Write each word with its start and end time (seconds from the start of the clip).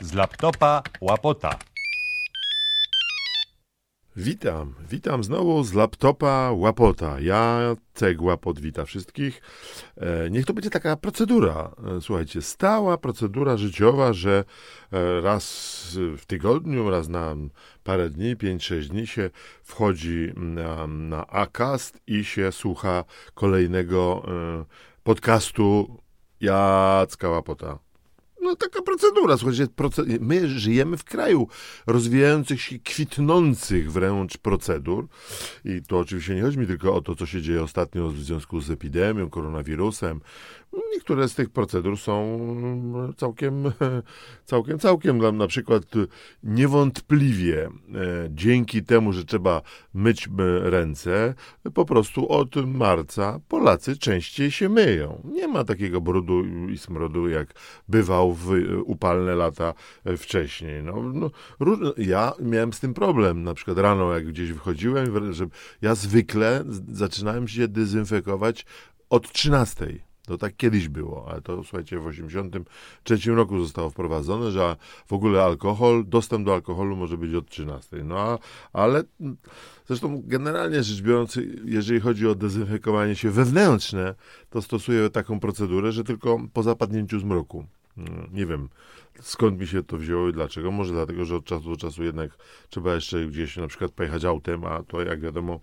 Z 0.00 0.12
laptopa 0.14 0.82
łapota. 1.00 1.58
Witam, 4.16 4.74
witam 4.90 5.24
znowu 5.24 5.64
z 5.64 5.74
laptopa 5.74 6.50
Łapota. 6.54 7.20
Ja, 7.20 7.60
Cegła, 7.94 8.36
podwita 8.36 8.84
wszystkich. 8.84 9.42
E, 9.96 10.30
niech 10.30 10.46
to 10.46 10.54
będzie 10.54 10.70
taka 10.70 10.96
procedura, 10.96 11.74
e, 11.96 12.00
słuchajcie, 12.00 12.42
stała 12.42 12.98
procedura 12.98 13.56
życiowa, 13.56 14.12
że 14.12 14.44
e, 14.92 15.20
raz 15.20 15.98
w 16.18 16.26
tygodniu, 16.26 16.90
raz 16.90 17.08
na 17.08 17.36
parę 17.84 18.10
dni, 18.10 18.36
5-6 18.36 18.88
dni 18.88 19.06
się 19.06 19.30
wchodzi 19.62 20.32
na, 20.36 20.86
na 20.86 21.26
Acast 21.26 22.00
i 22.06 22.24
się 22.24 22.52
słucha 22.52 23.04
kolejnego 23.34 24.26
podcastu 25.02 25.98
Jacka 26.40 27.28
Łapota. 27.28 27.91
No 28.42 28.56
taka 28.56 28.82
procedura, 28.82 29.36
słuchajcie, 29.36 29.66
my 30.20 30.48
żyjemy 30.48 30.96
w 30.96 31.04
kraju 31.04 31.48
rozwijających 31.86 32.62
się, 32.62 32.78
kwitnących 32.78 33.92
wręcz 33.92 34.38
procedur 34.38 35.08
i 35.64 35.82
to 35.82 35.98
oczywiście 35.98 36.34
nie 36.34 36.42
chodzi 36.42 36.58
mi 36.58 36.66
tylko 36.66 36.94
o 36.94 37.00
to, 37.00 37.16
co 37.16 37.26
się 37.26 37.42
dzieje 37.42 37.62
ostatnio 37.62 38.08
w 38.08 38.18
związku 38.18 38.60
z 38.60 38.70
epidemią, 38.70 39.30
koronawirusem. 39.30 40.20
Niektóre 40.92 41.28
z 41.28 41.34
tych 41.34 41.50
procedur 41.50 41.98
są 41.98 42.38
całkiem, 43.16 43.72
całkiem, 44.44 44.78
całkiem, 44.78 45.36
na 45.36 45.46
przykład 45.46 45.82
niewątpliwie 46.42 47.64
e, 47.64 47.70
dzięki 48.30 48.82
temu, 48.82 49.12
że 49.12 49.24
trzeba 49.24 49.62
myć 49.94 50.26
e, 50.26 50.30
ręce, 50.70 51.34
po 51.74 51.84
prostu 51.84 52.28
od 52.28 52.56
marca 52.66 53.40
Polacy 53.48 53.98
częściej 53.98 54.50
się 54.50 54.68
myją. 54.68 55.22
Nie 55.24 55.48
ma 55.48 55.64
takiego 55.64 56.00
brudu 56.00 56.44
i 56.68 56.78
smrodu, 56.78 57.28
jak 57.28 57.54
bywał 57.88 58.32
w 58.32 58.50
upalne 58.84 59.34
lata 59.34 59.74
wcześniej. 60.18 60.82
No, 60.82 61.02
no, 61.02 61.30
ja 61.96 62.32
miałem 62.40 62.72
z 62.72 62.80
tym 62.80 62.94
problem. 62.94 63.42
Na 63.42 63.54
przykład 63.54 63.78
rano, 63.78 64.12
jak 64.12 64.26
gdzieś 64.26 64.52
wychodziłem, 64.52 65.32
że 65.34 65.46
ja 65.82 65.94
zwykle 65.94 66.64
zaczynałem 66.92 67.48
się 67.48 67.68
dezynfekować 67.68 68.66
od 69.10 69.32
13. 69.32 70.11
To 70.32 70.38
tak 70.38 70.56
kiedyś 70.56 70.88
było, 70.88 71.26
ale 71.30 71.42
to 71.42 71.64
słuchajcie, 71.64 71.98
w 71.98 72.10
1983 72.10 73.32
roku 73.32 73.60
zostało 73.60 73.90
wprowadzone, 73.90 74.50
że 74.50 74.76
w 75.06 75.12
ogóle 75.12 75.42
alkohol, 75.42 76.04
dostęp 76.06 76.46
do 76.46 76.54
alkoholu 76.54 76.96
może 76.96 77.18
być 77.18 77.34
od 77.34 77.48
13. 77.48 78.04
No 78.04 78.18
a, 78.18 78.38
ale 78.72 79.04
zresztą 79.86 80.22
generalnie 80.24 80.82
rzecz 80.82 81.02
biorąc, 81.02 81.38
jeżeli 81.64 82.00
chodzi 82.00 82.28
o 82.28 82.34
dezynfekowanie 82.34 83.16
się 83.16 83.30
wewnętrzne, 83.30 84.14
to 84.50 84.62
stosuję 84.62 85.10
taką 85.10 85.40
procedurę, 85.40 85.92
że 85.92 86.04
tylko 86.04 86.38
po 86.52 86.62
zapadnięciu 86.62 87.20
zmroku. 87.20 87.66
Mm, 87.98 88.28
nie 88.32 88.46
wiem, 88.46 88.68
skąd 89.20 89.60
mi 89.60 89.66
się 89.66 89.82
to 89.82 89.96
wzięło 89.96 90.28
i 90.28 90.32
dlaczego. 90.32 90.70
Może 90.70 90.92
dlatego, 90.92 91.24
że 91.24 91.36
od 91.36 91.44
czasu 91.44 91.70
do 91.70 91.76
czasu 91.76 92.04
jednak 92.04 92.30
trzeba 92.68 92.94
jeszcze 92.94 93.26
gdzieś 93.26 93.56
na 93.56 93.66
przykład 93.66 93.90
pojechać 93.90 94.24
autem, 94.24 94.64
a 94.64 94.82
to 94.82 95.02
jak 95.02 95.20
wiadomo 95.20 95.60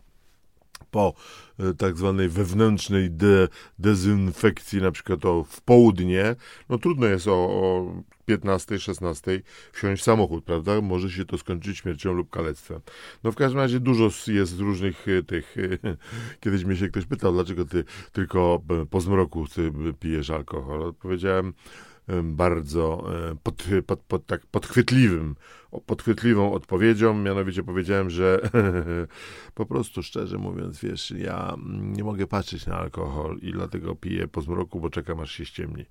po 0.86 1.14
e, 1.60 1.74
tak 1.74 1.98
zwanej 1.98 2.30
wewnętrznej 2.30 3.12
de, 3.12 3.48
dezynfekcji, 3.80 4.82
na 4.82 4.92
przykład 4.92 5.26
o 5.26 5.44
w 5.44 5.62
południe, 5.62 6.36
no 6.70 6.78
trudno 6.78 7.08
jest 7.08 7.28
o, 7.28 7.34
o 7.34 7.94
15, 8.26 8.80
16 8.80 9.42
wsiąść 9.72 10.02
w 10.02 10.06
samochód, 10.06 10.46
prawda? 10.46 10.82
Może 10.82 11.10
się 11.10 11.26
to 11.26 11.38
skończyć 11.38 11.78
śmiercią 11.78 12.14
lub 12.14 12.30
kalectwem. 12.30 12.82
No 13.24 13.32
w 13.32 13.36
każdym 13.36 13.60
razie 13.60 13.80
dużo 13.80 14.10
jest 14.28 14.60
różnych 14.60 15.08
e, 15.08 15.24
tych... 15.24 15.56
E, 15.58 15.98
kiedyś 16.42 16.66
mnie 16.66 16.76
się 16.76 16.88
ktoś 16.88 17.06
pytał, 17.06 17.34
dlaczego 17.34 17.66
ty 17.66 17.84
tylko 18.12 18.62
po 18.90 19.02
zmroku 19.02 19.46
pijesz 20.00 20.30
alkohol. 20.30 20.82
Odpowiedziałem, 20.82 21.54
bardzo 22.24 23.04
pod, 23.44 23.64
pod, 23.86 24.00
pod, 24.00 24.26
tak 24.26 24.46
podchwytliwym, 24.46 25.36
podchwytliwą 25.86 26.54
odpowiedzią, 26.54 27.14
mianowicie 27.14 27.64
powiedziałem, 27.64 28.10
że 28.10 28.50
po 29.56 29.66
prostu 29.66 30.04
szczerze 30.04 30.38
mówiąc, 30.38 30.80
wiesz, 30.80 31.12
ja 31.12 31.56
nie 31.82 32.04
mogę 32.04 32.28
patrzeć 32.28 32.66
na 32.66 32.76
alkohol 32.76 33.38
i 33.42 33.52
dlatego 33.52 33.96
piję 33.96 34.28
po 34.28 34.42
zmroku, 34.42 34.80
bo 34.80 34.90
czekam 34.90 35.20
aż 35.20 35.32
się 35.32 35.46
ściemni. 35.46 35.86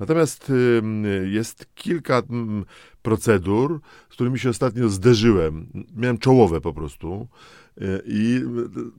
Natomiast 0.00 0.52
jest 1.24 1.74
kilka 1.74 2.22
procedur, 3.02 3.80
z 4.10 4.12
którymi 4.12 4.38
się 4.38 4.50
ostatnio 4.50 4.88
zderzyłem. 4.88 5.66
Miałem 5.96 6.18
czołowe 6.18 6.60
po 6.60 6.72
prostu 6.72 7.28
i 8.04 8.42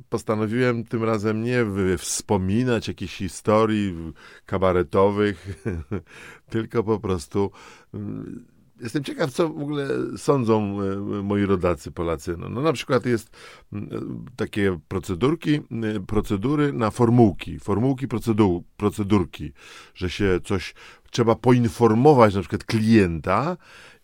postanowiłem 0.10 0.84
tym 0.84 1.04
razem 1.04 1.44
nie 1.44 1.66
wspominać 1.98 2.88
jakichś 2.88 3.18
historii 3.18 4.14
kabaretowych, 4.46 5.64
tylko 6.50 6.84
po 6.84 7.00
prostu 7.00 7.52
mm, 7.94 8.46
jestem 8.82 9.04
ciekaw, 9.04 9.32
co 9.32 9.50
w 9.50 9.62
ogóle 9.62 9.88
sądzą 10.18 10.82
e, 10.82 10.96
moi 11.24 11.46
rodacy 11.46 11.92
Polacy. 11.92 12.36
No, 12.38 12.50
no 12.50 12.62
na 12.62 12.74
przykład 12.74 13.06
jest 13.06 13.30
mm, 13.74 14.26
takie 14.36 14.80
procedurki, 14.88 15.60
procedury 16.08 16.74
na 16.74 16.92
formułki, 16.92 17.60
formułki 17.60 18.08
procedur, 18.08 18.62
procedurki, 18.78 19.52
że 19.96 20.10
się 20.10 20.40
coś 20.44 20.74
trzeba 21.12 21.36
poinformować 21.36 22.36
na 22.36 22.42
przykład 22.42 22.64
klienta 22.64 23.58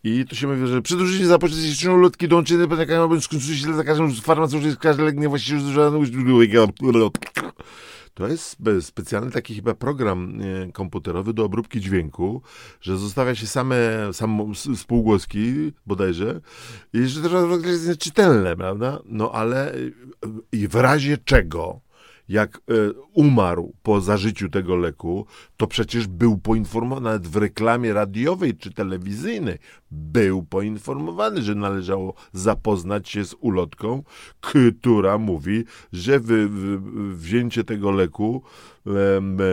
i 0.03 0.25
tu 0.25 0.35
się 0.35 0.47
mówi, 0.47 0.67
że 0.67 0.81
przed 0.81 1.01
użyciem 1.01 1.27
zapoczątku 1.27 1.97
lotki 1.97 2.27
dołączone 2.27 2.67
podlegają 2.67 3.21
skończyć 3.21 3.49
źle 3.49 3.73
za 3.73 3.83
każdym 3.83 4.13
farmaceutycznym 4.13 4.77
każdy 4.81 5.03
lek 5.03 5.17
nie 5.17 5.29
właściwie 5.29 5.59
to 8.15 8.27
jest 8.27 8.57
specjalny 8.81 9.31
taki 9.31 9.55
chyba 9.55 9.73
program 9.73 10.41
e, 10.41 10.71
komputerowy 10.71 11.33
do 11.33 11.45
obróbki 11.45 11.81
dźwięku, 11.81 12.41
że 12.81 12.97
zostawia 12.97 13.35
się 13.35 13.47
same, 13.47 13.77
same 14.13 14.55
spółgłoski 14.75 15.71
bodajże 15.85 16.41
i 16.93 17.05
że 17.05 17.21
to 17.21 17.57
jest 17.57 17.97
czytelne, 17.97 18.55
prawda? 18.55 18.99
No 19.05 19.31
ale 19.31 19.73
e, 19.73 19.77
i 20.51 20.67
w 20.67 20.75
razie 20.75 21.17
czego 21.17 21.85
jak 22.29 22.57
e, 22.57 22.61
umarł 23.13 23.73
po 23.83 24.01
zażyciu 24.01 24.49
tego 24.49 24.75
leku, 24.75 25.25
to 25.57 25.67
przecież 25.67 26.07
był 26.07 26.37
poinformowany, 26.37 27.05
nawet 27.05 27.27
w 27.27 27.35
reklamie 27.35 27.93
radiowej 27.93 28.57
czy 28.57 28.71
telewizyjnej, 28.71 29.57
był 29.95 30.43
poinformowany, 30.43 31.41
że 31.41 31.55
należało 31.55 32.13
zapoznać 32.33 33.09
się 33.09 33.25
z 33.25 33.35
ulotką, 33.39 34.03
która 34.81 35.17
mówi, 35.17 35.63
że 35.93 36.19
wy, 36.19 36.49
wzięcie 37.13 37.63
tego 37.63 37.91
leku 37.91 38.43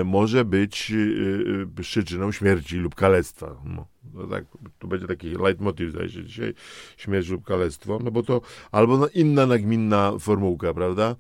może 0.04 0.44
być 0.44 0.92
e, 0.92 1.82
przyczyną 1.82 2.32
śmierci 2.32 2.76
lub 2.76 2.94
kalectwa. 2.94 3.56
No. 3.64 3.86
No 4.14 4.26
tak, 4.26 4.44
to 4.78 4.86
będzie 4.86 5.06
taki 5.06 5.30
leitmotiv, 5.30 5.90
zdaje 5.90 6.08
dzisiaj, 6.08 6.54
śmierć 6.96 7.28
lub 7.28 7.44
kalectwo, 7.44 7.98
no 8.04 8.10
bo 8.10 8.22
to 8.22 8.40
albo 8.72 8.98
no 8.98 9.08
inna 9.14 9.46
nagminna 9.46 10.12
formułka, 10.18 10.74
prawda? 10.74 11.16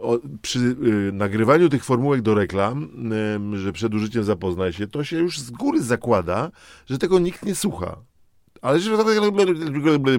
O, 0.00 0.18
przy 0.42 0.58
y, 0.58 1.12
nagrywaniu 1.12 1.68
tych 1.68 1.84
formułek 1.84 2.22
do 2.22 2.34
reklam, 2.34 2.90
y, 3.54 3.58
że 3.58 3.72
przed 3.72 3.94
użyciem 3.94 4.24
zapoznaj 4.24 4.72
się, 4.72 4.86
to 4.86 5.04
się 5.04 5.18
już 5.18 5.38
z 5.38 5.50
góry 5.50 5.82
zakłada, 5.82 6.50
że 6.86 6.98
tego 6.98 7.18
nikt 7.18 7.42
nie 7.46 7.54
słucha. 7.54 8.09
Ale 8.62 8.80
że 8.80 8.96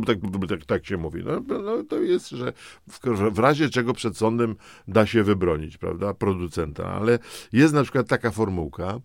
tak, 0.06 0.18
tak, 0.50 0.66
tak 0.66 0.86
się 0.86 0.98
mówi. 0.98 1.24
No, 1.26 1.60
no, 1.60 1.84
to 1.84 2.00
jest, 2.00 2.30
że 2.30 2.54
w, 3.32 3.40
razie 3.40 3.70
czego 3.70 3.94
przed 3.94 4.18
sądem 4.18 4.56
da 4.88 5.06
się 5.06 5.24
wybronić, 5.24 5.78
prawda, 5.78 6.14
producenta. 6.14 6.88
Ale 6.88 7.20
jest 7.54 7.74
na 7.74 7.84
przykład 7.84 8.08
taka 8.08 8.32
formułka, 8.32 9.00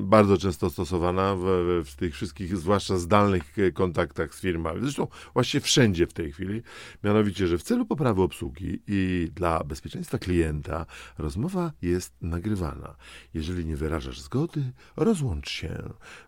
bardzo 0.00 0.38
często 0.38 0.70
stosowana 0.70 1.36
w, 1.36 1.42
w 1.84 1.96
tych 1.96 2.14
wszystkich, 2.14 2.56
zwłaszcza 2.56 2.98
zdalnych 2.98 3.58
e, 3.58 3.72
kontaktach 3.72 4.34
z 4.34 4.40
firmami. 4.40 4.80
Zresztą 4.80 5.06
właściwie 5.34 5.60
wszędzie 5.60 6.06
w 6.06 6.12
tej 6.12 6.32
chwili. 6.32 6.62
Mianowicie, 7.04 7.46
że 7.46 7.58
w 7.58 7.62
celu 7.62 7.86
poprawy 7.86 8.22
obsługi 8.22 8.82
i 8.86 9.30
dla 9.34 9.64
bezpieczeństwa 9.64 10.18
klienta 10.18 10.86
rozmowa 11.18 11.72
jest 11.82 12.14
nagrywana. 12.20 12.96
Jeżeli 13.34 13.66
nie 13.66 13.76
wyrażasz 13.76 14.20
zgody, 14.20 14.72
rozłącz 14.96 15.50
się. 15.50 15.82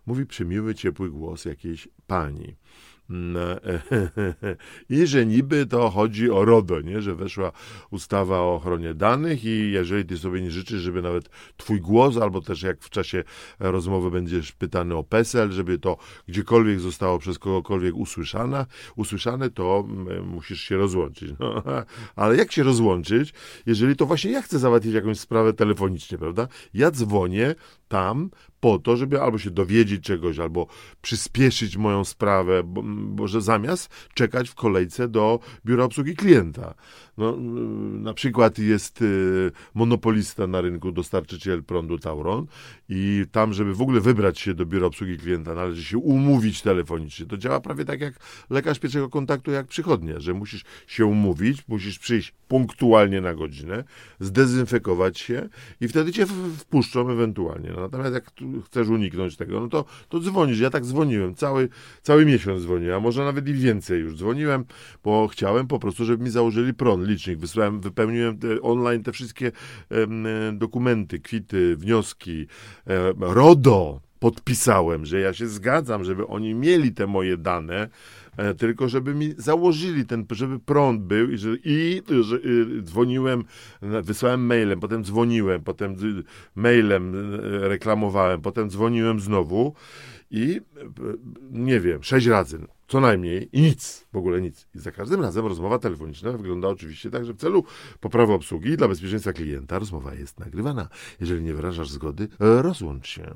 Mówi 0.05 0.25
przemiły, 0.25 0.75
ciepły 0.75 1.09
głos 1.09 1.45
jakiejś 1.45 1.87
pani. 2.07 2.55
I 4.89 5.07
że 5.07 5.25
niby 5.25 5.65
to 5.65 5.89
chodzi 5.89 6.31
o 6.31 6.45
RODO, 6.45 6.81
nie? 6.81 7.01
że 7.01 7.15
weszła 7.15 7.51
ustawa 7.91 8.39
o 8.39 8.55
ochronie 8.55 8.93
danych 8.93 9.45
i 9.45 9.71
jeżeli 9.71 10.05
ty 10.05 10.17
sobie 10.17 10.41
nie 10.41 10.51
życzysz, 10.51 10.81
żeby 10.81 11.01
nawet 11.01 11.29
twój 11.57 11.81
głos, 11.81 12.17
albo 12.17 12.41
też 12.41 12.61
jak 12.61 12.81
w 12.81 12.89
czasie 12.89 13.23
rozmowy 13.59 14.11
będziesz 14.11 14.51
pytany 14.51 14.95
o 14.95 15.03
PESEL, 15.03 15.51
żeby 15.51 15.79
to 15.79 15.97
gdziekolwiek 16.27 16.79
zostało 16.79 17.19
przez 17.19 17.39
kogokolwiek 17.39 17.95
usłyszane, 17.95 18.65
usłyszane 18.95 19.49
to 19.49 19.87
musisz 20.25 20.61
się 20.61 20.77
rozłączyć. 20.77 21.33
No, 21.39 21.63
ale 22.15 22.37
jak 22.37 22.51
się 22.51 22.63
rozłączyć, 22.63 23.33
jeżeli 23.65 23.95
to 23.95 24.05
właśnie 24.05 24.31
ja 24.31 24.41
chcę 24.41 24.59
załatwić 24.59 24.93
jakąś 24.93 25.19
sprawę 25.19 25.53
telefonicznie, 25.53 26.17
prawda? 26.17 26.47
Ja 26.73 26.91
dzwonię 26.91 27.55
tam 27.87 28.29
po 28.65 28.79
to, 28.79 28.97
żeby 28.97 29.21
albo 29.21 29.37
się 29.37 29.51
dowiedzieć 29.51 30.03
czegoś, 30.03 30.39
albo 30.39 30.67
przyspieszyć 31.01 31.77
moją 31.77 32.05
sprawę, 32.05 32.63
bo, 32.63 32.83
bo 32.85 33.27
że 33.27 33.41
zamiast 33.41 33.89
czekać 34.13 34.49
w 34.49 34.55
kolejce 34.55 35.07
do 35.07 35.39
biura 35.65 35.83
obsługi 35.83 36.15
klienta. 36.15 36.73
No, 37.17 37.37
na 37.99 38.13
przykład 38.13 38.59
jest 38.59 39.01
y, 39.01 39.51
monopolista 39.73 40.47
na 40.47 40.61
rynku, 40.61 40.91
dostarczyciel 40.91 41.63
prądu 41.63 41.97
Tauron 41.97 42.45
i 42.89 43.25
tam, 43.31 43.53
żeby 43.53 43.75
w 43.75 43.81
ogóle 43.81 44.01
wybrać 44.01 44.39
się 44.39 44.53
do 44.53 44.65
biura 44.65 44.87
obsługi 44.87 45.17
klienta, 45.17 45.53
należy 45.53 45.83
się 45.83 45.97
umówić 45.97 46.61
telefonicznie. 46.61 47.25
To 47.25 47.37
działa 47.37 47.59
prawie 47.59 47.85
tak 47.85 48.01
jak 48.01 48.13
lekarz 48.49 48.79
pierwszego 48.79 49.09
kontaktu, 49.09 49.51
jak 49.51 49.67
przychodnia, 49.67 50.19
że 50.19 50.33
musisz 50.33 50.63
się 50.87 51.05
umówić, 51.05 51.67
musisz 51.67 51.99
przyjść 51.99 52.33
punktualnie 52.47 53.21
na 53.21 53.33
godzinę, 53.33 53.83
zdezynfekować 54.19 55.19
się 55.19 55.49
i 55.81 55.87
wtedy 55.87 56.11
cię 56.11 56.25
wpuszczą 56.57 57.09
ewentualnie. 57.09 57.69
No, 57.69 57.81
natomiast 57.81 58.13
jak 58.13 58.31
chcesz 58.61 58.87
uniknąć 58.87 59.35
tego, 59.37 59.59
no 59.59 59.67
to, 59.67 59.85
to 60.09 60.19
dzwonisz. 60.19 60.59
Ja 60.59 60.69
tak 60.69 60.85
dzwoniłem, 60.85 61.35
cały, 61.35 61.69
cały 62.01 62.25
miesiąc 62.25 62.63
dzwoniłem, 62.63 62.97
a 62.97 62.99
może 62.99 63.25
nawet 63.25 63.47
i 63.47 63.53
więcej 63.53 63.99
już. 63.99 64.15
Dzwoniłem, 64.17 64.65
bo 65.03 65.27
chciałem 65.27 65.67
po 65.67 65.79
prostu, 65.79 66.05
żeby 66.05 66.23
mi 66.23 66.29
założyli 66.29 66.73
prąd 66.73 67.07
licznik, 67.07 67.39
wysłałem, 67.39 67.81
wypełniłem 67.81 68.37
te, 68.37 68.61
online 68.61 69.03
te 69.03 69.11
wszystkie 69.11 69.51
e, 69.91 70.07
dokumenty, 70.53 71.19
kwity, 71.19 71.75
wnioski, 71.75 72.47
e, 72.87 73.13
RODO 73.19 74.01
podpisałem, 74.25 75.05
że 75.05 75.19
ja 75.19 75.33
się 75.33 75.47
zgadzam, 75.47 76.03
żeby 76.03 76.27
oni 76.27 76.53
mieli 76.53 76.91
te 76.93 77.07
moje 77.07 77.37
dane, 77.37 77.89
e, 78.37 78.53
tylko 78.53 78.89
żeby 78.89 79.15
mi 79.15 79.33
założyli 79.37 80.05
ten, 80.05 80.25
żeby 80.31 80.59
prąd 80.59 81.01
był 81.01 81.31
i, 81.31 81.37
że, 81.37 81.49
i 81.63 82.01
że, 82.21 82.35
y, 82.35 82.81
dzwoniłem, 82.81 83.43
wysłałem 83.81 84.45
mailem, 84.45 84.79
potem 84.79 85.03
dzwoniłem, 85.03 85.63
potem 85.63 85.95
mailem 86.55 87.15
e, 87.15 87.67
reklamowałem, 87.67 88.41
potem 88.41 88.69
dzwoniłem 88.69 89.19
znowu 89.19 89.73
i 90.31 90.61
e, 90.77 90.83
nie 91.51 91.79
wiem, 91.79 92.03
sześć 92.03 92.27
razy 92.27 92.59
co 92.87 92.99
najmniej 93.01 93.49
i 93.51 93.61
nic, 93.61 94.07
w 94.13 94.17
ogóle 94.17 94.41
nic. 94.41 94.67
I 94.75 94.79
za 94.79 94.91
każdym 94.91 95.21
razem 95.21 95.45
rozmowa 95.45 95.79
telefoniczna 95.79 96.31
wygląda 96.31 96.67
oczywiście 96.67 97.11
tak, 97.11 97.25
że 97.25 97.33
w 97.33 97.37
celu 97.37 97.63
poprawy 97.99 98.33
obsługi 98.33 98.69
i 98.69 98.77
dla 98.77 98.87
bezpieczeństwa 98.87 99.33
klienta 99.33 99.79
rozmowa 99.79 100.13
jest 100.13 100.39
nagrywana. 100.39 100.89
Jeżeli 101.19 101.43
nie 101.43 101.53
wyrażasz 101.53 101.89
zgody, 101.89 102.27
rozłącz 102.39 103.07
się. 103.07 103.35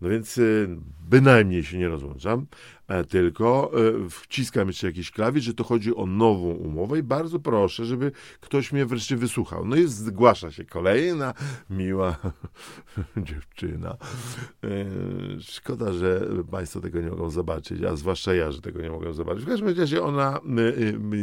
No 0.00 0.08
więc 0.08 0.38
y, 0.38 0.68
bynajmniej 1.08 1.64
się 1.64 1.78
nie 1.78 1.88
rozłączam, 1.88 2.46
e, 2.88 3.04
tylko 3.04 3.72
e, 3.74 4.10
wciskam 4.10 4.68
jeszcze 4.68 4.86
jakiś 4.86 5.10
klawisz, 5.10 5.44
że 5.44 5.54
to 5.54 5.64
chodzi 5.64 5.96
o 5.96 6.06
nową 6.06 6.54
umowę 6.54 6.98
i 6.98 7.02
bardzo 7.02 7.40
proszę, 7.40 7.84
żeby 7.84 8.12
ktoś 8.40 8.72
mnie 8.72 8.86
wreszcie 8.86 9.16
wysłuchał. 9.16 9.64
No 9.64 9.76
i 9.76 9.86
zgłasza 9.86 10.50
się 10.50 10.64
kolejna 10.64 11.34
miła 11.70 12.16
dziewczyna. 13.16 13.96
E, 14.64 14.68
szkoda, 15.40 15.92
że 15.92 16.28
Państwo 16.50 16.80
tego 16.80 17.00
nie 17.00 17.10
mogą 17.10 17.30
zobaczyć, 17.30 17.82
a 17.82 17.96
zwłaszcza 17.96 18.34
ja, 18.34 18.52
że 18.52 18.60
tego 18.60 18.82
nie 18.82 18.85
mogę 18.90 19.14
zobaczyć. 19.14 19.44
W 19.44 19.48
każdym 19.48 19.78
razie 19.78 20.02
ona 20.02 20.40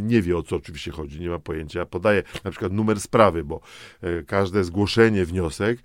nie 0.02 0.22
wie, 0.22 0.38
o 0.38 0.44
co 0.44 0.56
oczywiście 0.56 0.92
chodzi, 0.92 1.20
nie 1.20 1.30
ma 1.30 1.40
pojęcia. 1.40 1.86
Podaje 1.86 2.24
na 2.44 2.52
przykład 2.52 2.74
numer 2.74 3.00
sprawy, 3.00 3.44
bo 3.44 3.62
każde 4.28 4.64
zgłoszenie, 4.64 5.26
wniosek 5.26 5.80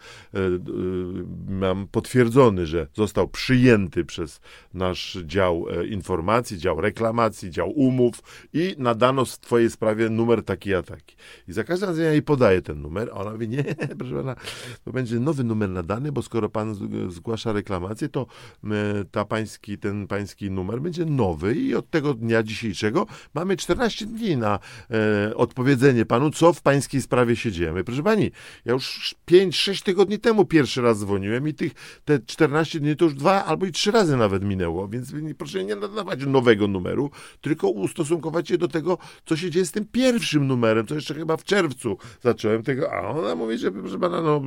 mam 1.48 1.88
potwierdzony, 1.88 2.66
że 2.66 2.86
został 2.94 3.28
przyjęty 3.28 4.04
przez 4.04 4.40
nasz 4.74 5.18
dział 5.24 5.66
e, 5.70 5.86
informacji, 5.86 6.58
dział 6.58 6.80
reklamacji, 6.80 7.50
dział 7.50 7.70
umów 7.70 8.22
i 8.52 8.74
nadano 8.78 9.24
w 9.24 9.38
twojej 9.38 9.70
sprawie 9.70 10.10
numer 10.10 10.44
taki 10.44 10.74
a 10.74 10.82
taki. 10.82 11.16
I 11.48 11.52
za 11.52 11.64
każdym 11.64 11.88
razem 11.88 12.04
ja 12.04 12.12
jej 12.12 12.22
podaję 12.22 12.62
ten 12.62 12.82
numer, 12.82 13.10
a 13.12 13.14
ona 13.14 13.30
mówi, 13.30 13.48
nie, 13.48 13.64
proszę 13.98 14.14
pana, 14.14 14.36
to 14.84 14.92
będzie 14.92 15.20
nowy 15.20 15.44
numer 15.44 15.68
nadany, 15.68 16.12
bo 16.12 16.22
skoro 16.22 16.48
pan 16.48 16.74
zgłasza 17.08 17.52
reklamację, 17.52 18.08
to 18.08 18.26
e, 18.64 18.68
ta 19.10 19.24
pański, 19.24 19.78
ten 19.78 20.06
pański 20.06 20.50
numer 20.50 20.80
będzie 20.80 21.04
nowy 21.04 21.54
i 21.54 21.67
od 21.74 21.90
tego 21.90 22.14
dnia 22.14 22.42
dzisiejszego 22.42 23.06
mamy 23.34 23.56
14 23.56 24.06
dni 24.06 24.36
na 24.36 24.58
e, 24.90 25.36
odpowiedzenie 25.36 26.04
panu, 26.04 26.30
co 26.30 26.52
w 26.52 26.62
pańskiej 26.62 27.02
sprawie 27.02 27.36
się 27.36 27.52
dzieje. 27.52 27.84
Proszę 27.84 28.02
pani, 28.02 28.30
ja 28.64 28.72
już 28.72 29.14
5-6 29.30 29.84
tygodni 29.84 30.18
temu 30.18 30.44
pierwszy 30.44 30.82
raz 30.82 30.98
dzwoniłem 30.98 31.48
i 31.48 31.54
tych 31.54 31.72
te 32.04 32.18
14 32.18 32.80
dni 32.80 32.96
to 32.96 33.04
już 33.04 33.14
dwa 33.14 33.44
albo 33.44 33.66
i 33.66 33.72
trzy 33.72 33.90
razy 33.90 34.16
nawet 34.16 34.44
minęło, 34.44 34.88
więc 34.88 35.12
proszę 35.38 35.64
nie 35.64 35.76
nadawać 35.76 36.26
nowego 36.26 36.68
numeru, 36.68 37.10
tylko 37.40 37.68
ustosunkować 37.68 38.48
się 38.48 38.58
do 38.58 38.68
tego, 38.68 38.98
co 39.24 39.36
się 39.36 39.50
dzieje 39.50 39.66
z 39.66 39.72
tym 39.72 39.84
pierwszym 39.92 40.46
numerem, 40.46 40.86
co 40.86 40.94
jeszcze 40.94 41.14
chyba 41.14 41.36
w 41.36 41.44
czerwcu 41.44 41.96
zacząłem 42.20 42.62
tego, 42.62 42.92
a 42.92 43.08
ona 43.08 43.34
mówi, 43.34 43.58
że 43.58 43.72
proszę 43.72 43.98
pana, 43.98 44.22
no, 44.22 44.42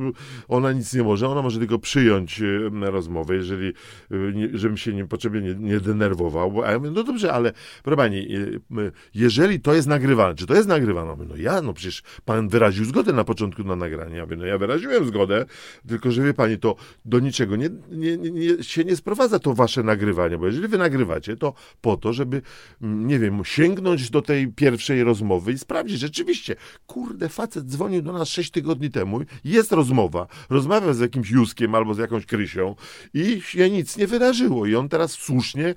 ona 0.48 0.72
nic 0.72 0.94
nie 0.94 1.02
może, 1.02 1.28
ona 1.28 1.42
może 1.42 1.58
tylko 1.58 1.78
przyjąć 1.78 2.42
rozmowę, 2.80 3.36
jeżeli, 3.36 3.72
y, 4.12 4.50
żebym 4.58 4.76
się 4.76 4.92
niepotrzebnie 4.92 5.40
nie, 5.40 5.54
nie 5.54 5.80
denerwował, 5.80 6.62
a 6.64 6.70
ja 6.70 6.78
mówię, 6.78 6.90
no 6.90 7.04
dobrze, 7.12 7.32
ale 7.32 7.52
proszę 7.82 7.96
pani, 7.96 8.36
y, 8.36 8.60
jeżeli 9.14 9.60
to 9.60 9.74
jest 9.74 9.88
nagrywane, 9.88 10.34
czy 10.34 10.46
to 10.46 10.54
jest 10.54 10.68
nagrywane? 10.68 11.16
No 11.28 11.36
ja, 11.36 11.62
no 11.62 11.72
przecież 11.72 12.02
pan 12.24 12.48
wyraził 12.48 12.84
zgodę 12.84 13.12
na 13.12 13.24
początku 13.24 13.64
na 13.64 13.76
nagranie, 13.76 14.16
ja 14.16 14.22
mówię, 14.22 14.36
no 14.36 14.46
ja 14.46 14.58
wyraziłem 14.58 15.06
zgodę, 15.06 15.46
tylko 15.88 16.10
że 16.10 16.22
wie 16.22 16.34
pani, 16.34 16.58
to 16.58 16.76
do 17.04 17.18
niczego 17.18 17.56
nie, 17.56 17.70
nie, 17.90 18.16
nie, 18.16 18.64
się 18.64 18.84
nie 18.84 18.96
sprowadza 18.96 19.38
to 19.38 19.54
wasze 19.54 19.82
nagrywanie, 19.82 20.38
bo 20.38 20.46
jeżeli 20.46 20.68
wy 20.68 20.78
nagrywacie, 20.78 21.36
to 21.36 21.54
po 21.80 21.96
to, 21.96 22.12
żeby, 22.12 22.42
mm, 22.82 23.06
nie 23.06 23.18
wiem, 23.18 23.44
sięgnąć 23.44 24.10
do 24.10 24.22
tej 24.22 24.48
pierwszej 24.48 25.04
rozmowy 25.04 25.52
i 25.52 25.58
sprawdzić, 25.58 26.00
rzeczywiście, 26.00 26.56
kurde, 26.86 27.28
facet 27.28 27.64
dzwonił 27.64 28.02
do 28.02 28.12
nas 28.12 28.28
sześć 28.28 28.50
tygodni 28.50 28.90
temu, 28.90 29.20
jest 29.44 29.72
rozmowa, 29.72 30.26
rozmawia 30.50 30.92
z 30.92 31.00
jakimś 31.00 31.30
Juskiem 31.30 31.74
albo 31.74 31.94
z 31.94 31.98
jakąś 31.98 32.26
Krysią 32.26 32.74
i 33.14 33.40
się 33.40 33.70
nic 33.70 33.96
nie 33.96 34.06
wydarzyło. 34.06 34.66
I 34.66 34.74
on 34.74 34.88
teraz 34.88 35.12
słusznie 35.12 35.74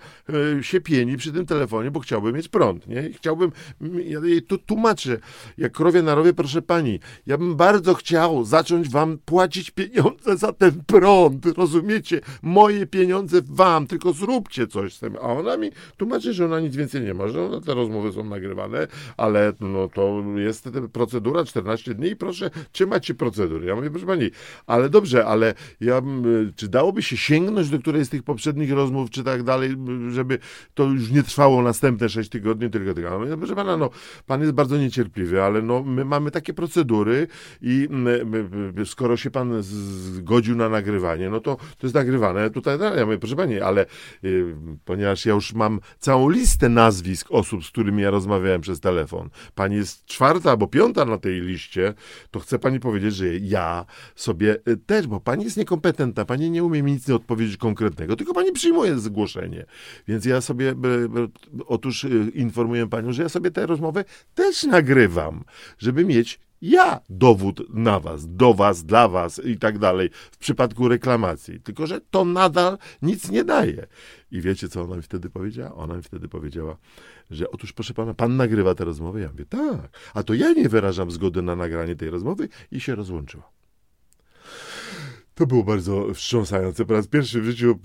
y, 0.60 0.64
się 0.64 0.82
pieni 0.82 1.18
przy 1.25 1.33
tym 1.33 1.45
telefonie, 1.45 1.92
bo 1.92 2.00
chciałby 2.00 2.33
mieć 2.33 2.48
prąd, 2.48 2.88
nie? 2.88 3.10
I 3.10 3.13
chciałbym, 3.13 3.51
mm, 3.81 4.01
ja 4.07 4.19
jej 4.24 4.42
tu 4.42 4.57
tłumaczę, 4.57 5.18
jak 5.57 5.72
krowie 5.72 6.01
na 6.01 6.16
rowie, 6.16 6.33
proszę 6.33 6.62
pani, 6.62 7.00
ja 7.27 7.38
bym 7.38 7.56
bardzo 7.56 7.94
chciał 7.94 8.44
zacząć 8.44 8.89
wam 8.89 9.18
płacić 9.25 9.72
pieniądze 9.72 10.38
za 10.38 10.54
ten 10.54 10.83
prąd, 10.88 11.45
rozumiecie? 11.45 12.22
Moje 12.42 12.86
pieniądze 12.88 13.42
wam, 13.45 13.88
tylko 13.88 14.13
zróbcie 14.13 14.68
coś 14.68 14.94
z 14.94 15.00
tym. 15.00 15.16
A 15.16 15.19
ona 15.19 15.57
mi 15.57 15.72
tłumaczy, 15.98 16.33
że 16.33 16.45
ona 16.45 16.60
nic 16.60 16.75
więcej 16.75 17.01
nie 17.01 17.13
ma, 17.13 17.27
że 17.27 17.62
te 17.66 17.74
rozmowy 17.74 18.12
są 18.12 18.24
nagrywane, 18.24 18.88
ale 19.18 19.54
no 19.60 19.88
to 19.88 20.24
jest 20.36 20.69
procedura 20.94 21.45
14 21.45 21.94
dni 21.94 22.10
i 22.10 22.16
proszę 22.16 22.50
trzymać 22.72 23.07
się 23.07 23.13
procedur. 23.13 23.63
Ja 23.63 23.75
mówię, 23.75 23.89
proszę 23.89 24.06
pani, 24.06 24.30
ale 24.68 24.89
dobrze, 24.89 25.25
ale 25.25 25.54
ja, 25.81 26.01
czy 26.56 26.68
dałoby 26.68 27.04
się 27.04 27.18
sięgnąć 27.18 27.69
do 27.69 27.80
którejś 27.80 28.07
z 28.07 28.10
tych 28.10 28.24
poprzednich 28.24 28.72
rozmów, 28.72 29.10
czy 29.10 29.24
tak 29.24 29.44
dalej, 29.44 29.75
żeby 30.10 30.39
to 30.74 30.83
już 30.83 31.12
nie 31.15 31.23
trwało 31.23 31.62
następne 31.62 32.09
6 32.09 32.29
tygodni, 32.29 32.69
tylko 32.69 32.94
tylko. 32.94 33.19
Mówię, 33.19 33.38
proszę 33.38 33.56
pana, 33.56 33.77
no, 33.77 33.89
pan 34.25 34.41
jest 34.41 34.53
bardzo 34.53 34.77
niecierpliwy, 34.77 35.44
ale 35.44 35.62
no, 35.62 35.83
my 35.83 36.06
mamy 36.06 36.31
takie 36.31 36.53
procedury 36.53 37.27
i 37.62 37.88
my, 37.89 38.25
my, 38.25 38.85
skoro 38.85 39.17
się 39.17 39.31
pan 39.31 39.63
zgodził 39.63 40.56
na 40.56 40.69
nagrywanie, 40.69 41.29
no 41.29 41.39
to 41.39 41.56
to 41.56 41.88
jest 41.88 41.95
nagrywane 41.95 42.50
tutaj, 42.50 42.77
ja 42.97 43.06
mówię, 43.06 43.17
proszę 43.17 43.35
pani, 43.35 43.59
ale 43.59 43.85
y, 44.23 44.56
ponieważ 44.85 45.25
ja 45.25 45.33
już 45.33 45.53
mam 45.53 45.79
całą 46.00 46.29
listę 46.29 46.69
nazwisk 46.69 47.27
osób, 47.31 47.65
z 47.65 47.72
którymi 47.72 48.03
ja 48.03 48.10
rozmawiałem 48.10 48.62
przez 48.62 48.79
telefon, 48.79 49.29
pani 49.55 49.75
jest 49.75 50.05
czwarta 50.05 50.50
albo 50.51 50.67
piąta 50.67 51.05
na 51.05 51.17
tej 51.17 51.41
liście, 51.41 51.93
to 52.31 52.39
chcę 52.39 52.60
pani 52.60 52.79
powiedzieć, 52.79 53.15
że 53.15 53.38
ja 53.38 53.86
sobie 54.15 54.57
y, 54.67 54.77
też, 54.77 55.07
bo 55.07 55.19
pani 55.19 55.43
jest 55.43 55.57
niekompetentna, 55.57 56.25
pani 56.25 56.50
nie 56.50 56.63
umie 56.63 56.84
mi 56.84 56.91
nic 56.91 57.07
nie 57.07 57.15
odpowiedzieć 57.15 57.57
konkretnego, 57.57 58.15
tylko 58.15 58.34
pani 58.34 58.51
przyjmuje 58.51 59.00
zgłoszenie. 59.00 59.65
Więc 60.07 60.25
ja 60.25 60.41
sobie, 60.41 60.72
y, 60.72 61.04
otóż 61.65 62.03
y, 62.03 62.31
informuję 62.33 62.88
panią, 62.88 63.12
że 63.12 63.24
ja 63.24 63.29
sobie 63.29 63.51
tę 63.51 63.65
rozmowę 63.65 64.05
też 64.35 64.63
nagrywam, 64.63 65.43
żeby 65.77 66.05
mieć 66.05 66.39
ja 66.62 67.00
dowód 67.09 67.69
na 67.69 68.00
was, 68.00 68.35
do 68.35 68.53
was, 68.53 68.83
dla 68.83 69.07
was 69.07 69.41
i 69.45 69.57
tak 69.57 69.79
dalej 69.79 70.09
w 70.31 70.38
przypadku 70.38 70.88
reklamacji. 70.88 71.59
Tylko, 71.59 71.88
że 71.88 72.01
to 72.01 72.25
nadal 72.25 72.77
nic 73.01 73.31
nie 73.31 73.43
daje. 73.43 73.88
I 74.31 74.41
wiecie, 74.41 74.69
co 74.69 74.81
ona 74.81 74.95
mi 74.95 75.01
wtedy 75.01 75.29
powiedziała? 75.29 75.75
Ona 75.75 75.95
mi 75.95 76.03
wtedy 76.03 76.27
powiedziała, 76.27 76.77
że 77.31 77.51
otóż, 77.51 77.74
proszę 77.74 77.93
pana, 77.93 78.13
pan 78.13 78.38
nagrywa 78.38 78.75
tę 78.75 78.85
rozmowę? 78.85 79.21
Ja 79.21 79.29
mówię, 79.31 79.45
tak. 79.45 80.00
A 80.13 80.24
to 80.24 80.33
ja 80.33 80.53
nie 80.53 80.69
wyrażam 80.69 81.12
zgody 81.12 81.41
na 81.41 81.55
nagranie 81.55 81.95
tej 81.95 82.09
rozmowy 82.09 82.50
i 82.71 82.79
się 82.79 82.95
rozłączyła. 82.95 83.51
To 85.36 85.48
było 85.48 85.63
bardzo 85.63 86.13
wstrząsające. 86.13 86.86
Po 86.86 86.94
raz 86.94 87.08
pierwszy 87.08 87.42
w 87.42 87.46
życiu 87.46 87.80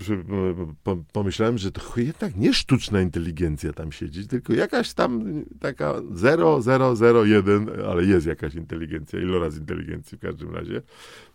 pomyślałem, 1.13 1.57
że 1.57 1.71
to 1.71 1.81
jednak 1.97 2.35
nie 2.35 2.53
sztuczna 2.53 3.01
inteligencja 3.01 3.73
tam 3.73 3.91
siedzi, 3.91 4.27
tylko 4.27 4.53
jakaś 4.53 4.93
tam 4.93 5.43
taka 5.59 5.93
0001, 7.23 7.69
ale 7.89 8.03
jest 8.03 8.27
jakaś 8.27 8.55
inteligencja, 8.55 9.19
iloraz 9.19 9.57
inteligencji 9.57 10.17
w 10.17 10.21
każdym 10.21 10.55
razie, 10.55 10.81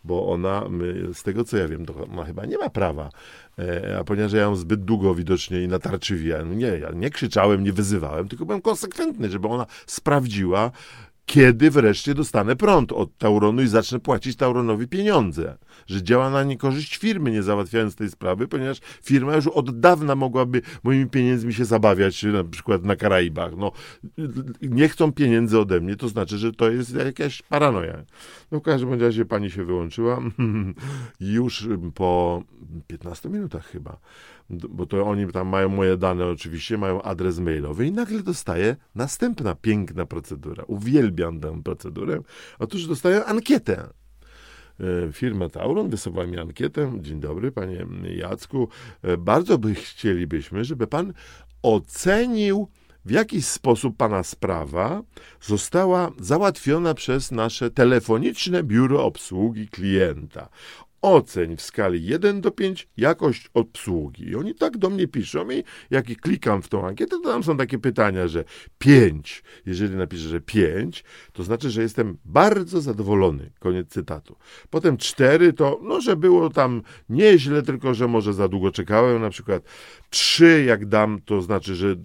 bo 0.04 0.28
ona, 0.28 0.68
z 1.12 1.22
tego 1.22 1.44
co 1.44 1.56
ja 1.56 1.68
wiem, 1.68 1.86
to 1.86 2.06
ona 2.06 2.24
chyba 2.24 2.46
nie 2.46 2.58
ma 2.58 2.70
prawa. 2.70 3.10
E, 3.58 3.98
a 3.98 4.04
ponieważ 4.04 4.32
ja 4.32 4.40
ją 4.40 4.56
zbyt 4.56 4.84
długo 4.84 5.14
widocznie 5.14 5.62
i 5.62 5.68
natarczywie, 5.68 6.44
nie, 6.56 6.66
ja 6.66 6.90
nie 6.90 7.10
krzyczałem, 7.10 7.64
nie 7.64 7.72
wyzywałem, 7.72 8.28
tylko 8.28 8.46
byłem 8.46 8.62
konsekwentny, 8.62 9.30
żeby 9.30 9.48
ona 9.48 9.66
sprawdziła, 9.86 10.70
kiedy 11.26 11.70
wreszcie 11.70 12.14
dostanę 12.14 12.56
prąd 12.56 12.92
od 12.92 13.18
Tauronu 13.18 13.62
i 13.62 13.66
zacznę 13.68 14.00
płacić 14.00 14.36
Tauronowi 14.36 14.88
pieniądze. 14.88 15.56
Że 15.86 16.02
działa 16.02 16.30
na 16.30 16.44
niekorzyść 16.44 16.96
firmy, 16.96 17.30
nie 17.30 17.42
załatwiając 17.42 17.94
tej 17.96 18.10
sprawy, 18.10 18.48
ponieważ 18.48 18.78
firma 19.02 19.36
już 19.36 19.46
od 19.46 19.80
dawna 19.80 20.14
mogłaby 20.14 20.62
moimi 20.82 21.10
pieniędzmi 21.10 21.54
się 21.54 21.64
zabawiać, 21.64 22.22
na 22.22 22.44
przykład 22.44 22.84
na 22.84 22.96
Karaibach. 22.96 23.52
No, 23.56 23.72
nie 24.62 24.88
chcą 24.88 25.12
pieniędzy 25.12 25.58
ode 25.58 25.80
mnie, 25.80 25.96
to 25.96 26.08
znaczy, 26.08 26.38
że 26.38 26.52
to 26.52 26.70
jest 26.70 26.94
jakaś 26.94 27.42
paranoja. 27.42 28.04
No 28.52 28.60
w 28.60 28.62
każdym 28.62 29.00
razie 29.00 29.24
pani 29.24 29.50
się 29.50 29.64
wyłączyła 29.64 30.20
już 31.20 31.68
po 31.94 32.42
15 32.86 33.28
minutach 33.28 33.66
chyba 33.66 33.98
bo 34.50 34.86
to 34.86 35.06
oni 35.06 35.32
tam 35.32 35.48
mają 35.48 35.68
moje 35.68 35.96
dane 35.96 36.26
oczywiście, 36.26 36.78
mają 36.78 37.02
adres 37.02 37.38
mailowy 37.38 37.86
i 37.86 37.92
nagle 37.92 38.22
dostaję 38.22 38.76
następna 38.94 39.54
piękna 39.54 40.06
procedura. 40.06 40.64
Uwielbiam 40.66 41.40
tę 41.40 41.62
procedurę. 41.62 42.20
Otóż 42.58 42.86
dostaję 42.86 43.24
ankietę. 43.24 43.88
E, 44.80 45.12
firma 45.12 45.48
Tauron 45.48 45.90
wysłała 45.90 46.26
mi 46.26 46.38
ankietę. 46.38 46.92
Dzień 47.00 47.20
dobry, 47.20 47.52
panie 47.52 47.86
Jacku. 48.16 48.68
E, 49.02 49.16
bardzo 49.16 49.58
by 49.58 49.74
chcielibyśmy, 49.74 50.64
żeby 50.64 50.86
pan 50.86 51.12
ocenił, 51.62 52.68
w 53.04 53.10
jaki 53.10 53.42
sposób 53.42 53.96
pana 53.96 54.22
sprawa 54.22 55.02
została 55.40 56.10
załatwiona 56.20 56.94
przez 56.94 57.32
nasze 57.32 57.70
telefoniczne 57.70 58.62
biuro 58.62 59.04
obsługi 59.04 59.68
klienta 59.68 60.48
oceń 61.02 61.56
w 61.56 61.62
skali 61.62 62.04
1 62.04 62.40
do 62.40 62.50
5 62.50 62.88
jakość 62.96 63.50
obsługi. 63.54 64.28
I 64.28 64.36
oni 64.36 64.54
tak 64.54 64.76
do 64.76 64.90
mnie 64.90 65.08
piszą 65.08 65.50
i 65.50 65.64
jak 65.90 66.06
klikam 66.20 66.62
w 66.62 66.68
tą 66.68 66.86
ankietę, 66.86 67.16
to 67.22 67.30
tam 67.30 67.42
są 67.42 67.56
takie 67.56 67.78
pytania, 67.78 68.28
że 68.28 68.44
5. 68.78 69.42
Jeżeli 69.66 69.96
napiszę, 69.96 70.28
że 70.28 70.40
5, 70.40 71.04
to 71.32 71.42
znaczy, 71.42 71.70
że 71.70 71.82
jestem 71.82 72.18
bardzo 72.24 72.80
zadowolony. 72.80 73.52
Koniec 73.58 73.88
cytatu. 73.88 74.36
Potem 74.70 74.96
4 74.96 75.52
to, 75.52 75.80
no, 75.82 76.00
że 76.00 76.16
było 76.16 76.50
tam 76.50 76.82
nieźle, 77.08 77.62
tylko 77.62 77.94
że 77.94 78.08
może 78.08 78.32
za 78.32 78.48
długo 78.48 78.70
czekałem. 78.70 79.22
Na 79.22 79.30
przykład 79.30 79.62
3 80.10 80.64
jak 80.66 80.86
dam, 80.86 81.20
to 81.24 81.42
znaczy, 81.42 81.74
że 81.74 81.96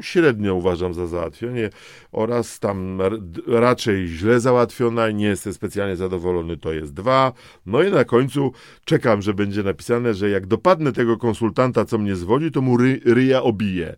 średnio 0.00 0.54
uważam 0.54 0.94
za 0.94 1.06
załatwienie 1.06 1.70
oraz 2.12 2.58
tam 2.58 2.98
raczej 3.46 4.06
źle 4.06 4.40
załatwiona 4.40 5.08
i 5.08 5.14
nie 5.14 5.26
jestem 5.26 5.52
specjalnie 5.52 5.96
zadowolony, 5.96 6.56
to 6.56 6.72
jest 6.72 6.92
2. 6.92 7.32
No 7.66 7.82
i 7.82 7.90
na 7.90 8.04
końcu 8.04 8.39
czekam, 8.84 9.22
że 9.22 9.34
będzie 9.34 9.62
napisane, 9.62 10.14
że 10.14 10.30
jak 10.30 10.46
dopadnę 10.46 10.92
tego 10.92 11.16
konsultanta, 11.16 11.84
co 11.84 11.98
mnie 11.98 12.16
zwodzi, 12.16 12.50
to 12.50 12.60
mu 12.60 12.76
ry, 12.76 13.00
ryja 13.04 13.42
obije. 13.42 13.96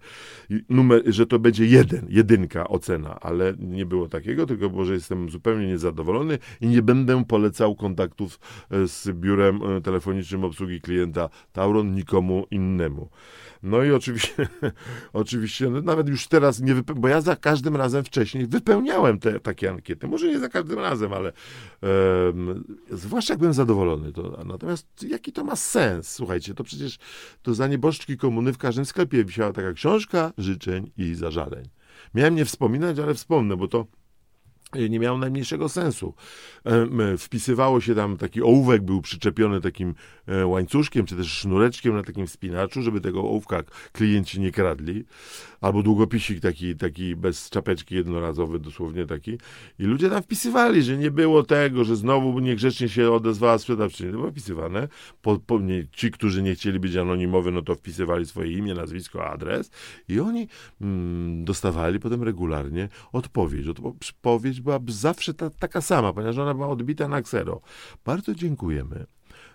Numer, 0.68 1.02
że 1.06 1.26
to 1.26 1.38
będzie 1.38 1.66
jeden, 1.66 2.06
jedynka 2.08 2.68
ocena, 2.68 3.20
ale 3.20 3.54
nie 3.58 3.86
było 3.86 4.08
takiego, 4.08 4.46
tylko 4.46 4.70
było, 4.70 4.84
że 4.84 4.94
jestem 4.94 5.30
zupełnie 5.30 5.66
niezadowolony 5.66 6.38
i 6.60 6.66
nie 6.66 6.82
będę 6.82 7.24
polecał 7.24 7.74
kontaktów 7.74 8.40
e, 8.70 8.88
z 8.88 9.10
biurem 9.10 9.60
e, 9.62 9.80
telefonicznym 9.80 10.44
obsługi 10.44 10.80
klienta 10.80 11.28
Tauron 11.52 11.94
nikomu 11.94 12.46
innemu. 12.50 13.08
No 13.62 13.82
i 13.82 13.90
oczywiście, 13.90 14.48
oczywiście 15.12 15.70
no 15.70 15.80
nawet 15.80 16.08
już 16.08 16.28
teraz 16.28 16.60
nie 16.60 16.74
bo 16.74 17.08
ja 17.08 17.20
za 17.20 17.36
każdym 17.36 17.76
razem 17.76 18.04
wcześniej 18.04 18.46
wypełniałem 18.46 19.18
te 19.18 19.40
takie 19.40 19.70
ankiety. 19.70 20.08
Może 20.08 20.28
nie 20.28 20.38
za 20.38 20.48
każdym 20.48 20.78
razem, 20.78 21.12
ale 21.12 21.32
zwłaszcza 22.90 23.32
jak 23.34 23.38
byłem 23.38 23.54
zadowolony. 23.54 24.12
To, 24.12 24.31
natomiast 24.44 24.86
jaki 25.08 25.32
to 25.32 25.44
ma 25.44 25.56
sens? 25.56 26.08
Słuchajcie, 26.08 26.54
to 26.54 26.64
przecież 26.64 26.98
to 27.42 27.54
za 27.54 27.66
nieboszczki 27.66 28.16
komuny 28.16 28.52
w 28.52 28.58
każdym 28.58 28.84
sklepie 28.84 29.24
wisiała 29.24 29.52
taka 29.52 29.72
książka 29.72 30.32
życzeń 30.38 30.90
i 30.96 31.14
zażaleń. 31.14 31.68
Miałem 32.14 32.34
nie 32.34 32.44
wspominać, 32.44 32.98
ale 32.98 33.14
wspomnę, 33.14 33.56
bo 33.56 33.68
to 33.68 33.86
nie 34.74 34.98
miało 34.98 35.18
najmniejszego 35.18 35.68
sensu. 35.68 36.14
Wpisywało 37.18 37.80
się 37.80 37.94
tam, 37.94 38.16
taki 38.16 38.42
ołówek 38.42 38.82
był 38.82 39.02
przyczepiony 39.02 39.60
takim 39.60 39.94
e, 40.26 40.46
łańcuszkiem, 40.46 41.06
czy 41.06 41.16
też 41.16 41.26
sznureczkiem 41.26 41.94
na 41.94 42.02
takim 42.02 42.28
spinaczu, 42.28 42.82
żeby 42.82 43.00
tego 43.00 43.20
ołówka 43.20 43.62
klienci 43.92 44.40
nie 44.40 44.52
kradli. 44.52 45.04
Albo 45.62 45.82
długopisik 45.82 46.40
taki, 46.40 46.76
taki 46.76 47.16
bez 47.16 47.50
czapeczki 47.50 47.94
jednorazowy, 47.94 48.58
dosłownie 48.58 49.06
taki. 49.06 49.38
I 49.78 49.84
ludzie 49.84 50.10
tam 50.10 50.22
wpisywali, 50.22 50.82
że 50.82 50.96
nie 50.96 51.10
było 51.10 51.42
tego, 51.42 51.84
że 51.84 51.96
znowu 51.96 52.40
niegrzecznie 52.40 52.88
się 52.88 53.12
odezwała 53.12 53.58
sprzedawczyni. 53.58 54.12
To 54.12 54.18
było 54.18 54.30
wpisywane. 54.30 54.88
Po, 55.22 55.38
po, 55.46 55.58
nie, 55.58 55.86
ci, 55.92 56.10
którzy 56.10 56.42
nie 56.42 56.54
chcieli 56.54 56.80
być 56.80 56.96
anonimowi, 56.96 57.52
no 57.52 57.62
to 57.62 57.74
wpisywali 57.74 58.26
swoje 58.26 58.52
imię, 58.52 58.74
nazwisko, 58.74 59.30
adres 59.30 59.70
i 60.08 60.20
oni 60.20 60.48
mm, 60.80 61.44
dostawali 61.44 62.00
potem 62.00 62.22
regularnie 62.22 62.88
odpowiedź. 63.12 63.66
Odpowiedź 63.68 64.60
była 64.60 64.80
zawsze 64.88 65.34
ta, 65.34 65.50
taka 65.50 65.80
sama, 65.80 66.12
ponieważ 66.12 66.38
ona 66.38 66.54
była 66.54 66.68
odbita 66.68 67.08
na 67.08 67.22
ksero. 67.22 67.60
Bardzo 68.04 68.34
dziękujemy 68.34 69.06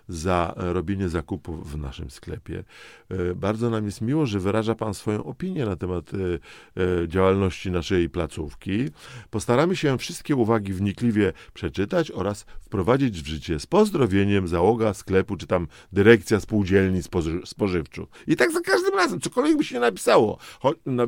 za 0.08 0.54
robienie 0.56 1.08
zakupów 1.08 1.72
w 1.72 1.78
naszym 1.78 2.10
sklepie. 2.10 2.64
E, 3.08 3.34
bardzo 3.34 3.70
nam 3.70 3.84
jest 3.84 4.00
miło, 4.00 4.26
że 4.26 4.40
wyraża 4.40 4.74
Pan 4.74 4.94
swoją 4.94 5.24
opinię 5.24 5.64
na 5.66 5.76
temat 5.76 6.10
e, 6.14 6.16
e, 7.02 7.08
działalności 7.08 7.70
naszej 7.70 8.10
placówki. 8.10 8.88
Postaramy 9.30 9.76
się 9.76 9.98
wszystkie 9.98 10.36
uwagi 10.36 10.72
wnikliwie 10.72 11.32
przeczytać 11.54 12.10
oraz 12.10 12.46
wprowadzić 12.60 13.22
w 13.22 13.26
życie 13.26 13.60
z 13.60 13.66
pozdrowieniem 13.66 14.48
załoga 14.48 14.94
sklepu, 14.94 15.36
czy 15.36 15.46
tam 15.46 15.66
dyrekcja 15.92 16.40
spółdzielni 16.40 17.02
spoży 17.02 17.40
spożywczych. 17.44 18.04
I 18.26 18.36
tak 18.36 18.52
za 18.52 18.60
każdym 18.60 18.94
razem, 18.94 19.20
cokolwiek 19.20 19.56
by 19.56 19.64
się 19.64 19.80
napisało, 19.80 20.38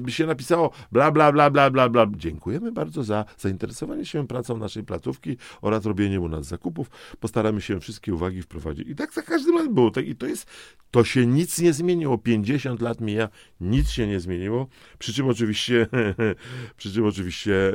by 0.01 0.13
się 0.13 0.27
napisało 0.27 0.71
bla, 0.93 1.11
bla, 1.11 1.33
bla, 1.33 1.51
bla, 1.51 1.71
bla, 1.71 1.89
bla. 1.89 2.07
Dziękujemy 2.17 2.73
bardzo 2.73 3.05
za 3.05 3.25
zainteresowanie 3.39 4.07
się 4.07 4.27
pracą 4.27 4.57
naszej 4.57 4.85
placówki 4.85 5.37
oraz 5.63 5.85
robieniem 5.85 6.23
u 6.23 6.29
nas 6.29 6.47
zakupów. 6.47 6.91
Postaramy 7.21 7.61
się 7.61 7.81
wszystkie 7.81 8.15
uwagi 8.15 8.43
wprowadzić 8.43 8.90
i 8.91 8.95
tak 8.95 9.13
za 9.13 9.23
każdym 9.23 9.57
razem 9.57 9.75
było. 9.75 9.91
Tak, 9.91 10.07
I 10.07 10.17
to 10.17 10.27
jest, 10.27 10.47
to 10.91 11.05
się 11.05 11.27
nic 11.27 11.61
nie 11.61 11.73
zmieniło. 11.73 12.19
50 12.19 12.81
lat 12.81 13.01
mija, 13.01 13.29
nic 13.61 13.91
się 13.91 14.07
nie 14.07 14.21
zmieniło. 14.21 14.67
Przy 14.99 15.15
czym 15.15 15.29
oczywiście, 15.29 15.87
przy 16.77 16.93
czym 16.93 17.07
oczywiście 17.07 17.73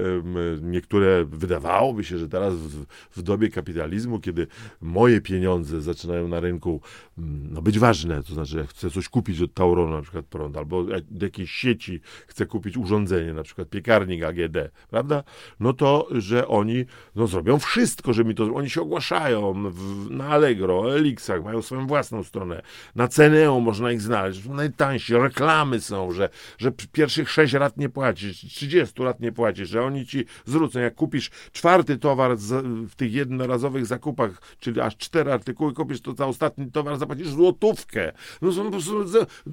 niektóre 0.62 1.26
wydawałoby 1.26 2.04
się, 2.04 2.18
że 2.18 2.30
teraz 2.30 2.54
w, 2.54 2.86
w 3.12 3.22
dobie 3.22 3.50
kapitalizmu, 3.50 4.20
kiedy 4.20 4.48
moje 4.82 5.22
pieniądze 5.22 5.82
zaczynają 5.82 6.28
na 6.28 6.40
rynku 6.40 6.82
mm, 7.18 7.54
no, 7.54 7.62
być 7.62 7.80
ważne, 7.80 8.24
to 8.24 8.34
znaczy 8.34 8.58
jak 8.58 8.70
chcę 8.70 8.92
coś 8.92 9.10
kupić 9.10 9.42
od 9.42 9.54
Tauronu, 9.54 9.96
na 9.96 10.02
przykład 10.02 10.26
prąd, 10.26 10.58
albo 10.58 10.84
do 11.12 11.26
jakiejś 11.26 11.52
sieci 11.52 12.02
chcę 12.28 12.46
kupić 12.46 12.78
urządzenie, 12.78 13.34
na 13.34 13.44
przykład 13.44 13.70
piekarnik 13.70 14.24
AGD, 14.24 14.58
prawda? 14.90 15.24
No 15.60 15.74
to, 15.74 16.08
że 16.12 16.48
oni 16.48 16.86
no, 17.16 17.28
zrobią 17.28 17.60
wszystko, 17.60 18.14
że 18.14 18.24
mi 18.24 18.36
to, 18.36 18.44
oni 18.56 18.70
się 18.70 18.82
ogłaszają 18.82 19.72
w, 19.72 20.10
na 20.10 20.28
Allegro, 20.28 21.00
Elixach, 21.06 21.44
mają 21.44 21.62
swoją 21.62 21.88
własną 21.88 22.24
stronę. 22.24 22.62
Na 22.96 23.08
Ceneo 23.08 23.60
można 23.60 23.92
ich 23.92 24.02
znaleźć, 24.02 24.44
są 24.44 24.54
najtańsi, 24.54 25.14
reklamy 25.14 25.82
są, 25.82 26.12
że, 26.12 26.30
że 26.58 26.72
pierwszych 26.72 27.30
6 27.30 27.54
lat 27.54 27.78
nie 27.78 27.90
płacisz, 27.90 28.38
30 28.38 29.04
lat 29.04 29.20
nie 29.20 29.32
płacisz, 29.32 29.70
że 29.70 29.84
oni 29.84 30.06
ci 30.06 30.26
zwrócą. 30.46 30.80
Jak 30.80 30.96
kupisz 30.96 31.30
czwarty 31.52 31.98
towar 31.98 32.38
z, 32.38 32.66
w 32.92 32.96
tych 32.96 33.14
jednorazowych 33.14 33.86
zakupach, 33.86 34.42
czyli 34.60 34.82
aż 34.82 34.98
cztery 34.98 35.32
artykuły 35.32 35.74
kupisz, 35.74 36.02
to 36.02 36.14
za 36.14 36.26
ostatni 36.26 36.72
towar 36.72 36.98
zapłacisz 36.98 37.28
złotówkę. 37.28 38.12
No 38.42 38.52
są 38.52 38.64
po 38.64 38.72
prostu 38.72 39.06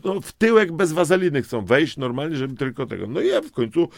no, 0.05 0.21
w 0.21 0.33
tyłek 0.33 0.73
bez 0.73 0.93
wazeliny 0.93 1.43
chcą 1.43 1.65
wejść 1.65 1.97
normalnie, 1.97 2.37
żeby 2.37 2.55
tylko 2.55 2.87
tego. 2.87 3.07
No 3.07 3.21
i 3.21 3.29
ja 3.29 3.41
w 3.41 3.53
końcu 3.53 3.89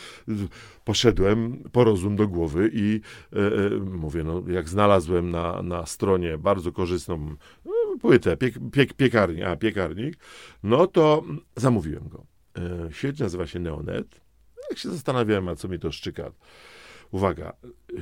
poszedłem 0.84 1.64
po 1.72 1.84
rozum 1.84 2.16
do 2.16 2.28
głowy 2.28 2.70
i 2.72 3.00
e, 3.32 3.36
e, 3.36 3.70
mówię, 3.80 4.24
no 4.24 4.42
jak 4.48 4.68
znalazłem 4.68 5.30
na, 5.30 5.62
na 5.62 5.86
stronie 5.86 6.38
bardzo 6.38 6.72
korzystną 6.72 7.33
no, 7.64 7.72
płytę, 8.00 8.36
piek, 8.36 8.54
piek, 8.72 8.92
piekarnik, 8.92 9.44
a 9.44 9.56
piekarnik, 9.56 10.16
no 10.62 10.86
to 10.86 11.24
zamówiłem 11.56 12.08
go. 12.08 12.24
E, 12.58 12.92
sieć 12.92 13.18
nazywa 13.18 13.46
się 13.46 13.58
Neonet. 13.58 14.20
Jak 14.70 14.78
się 14.78 14.90
zastanawiałem, 14.90 15.48
a 15.48 15.56
co 15.56 15.68
mi 15.68 15.78
to 15.78 15.92
szczyka. 15.92 16.30
Uwaga, 17.10 17.52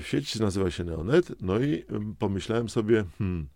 sieć 0.02 0.38
nazywa 0.38 0.70
się 0.70 0.84
Neonet, 0.84 1.32
no 1.40 1.60
i 1.60 1.84
pomyślałem 2.18 2.68
sobie, 2.68 3.04
hmm, 3.18 3.48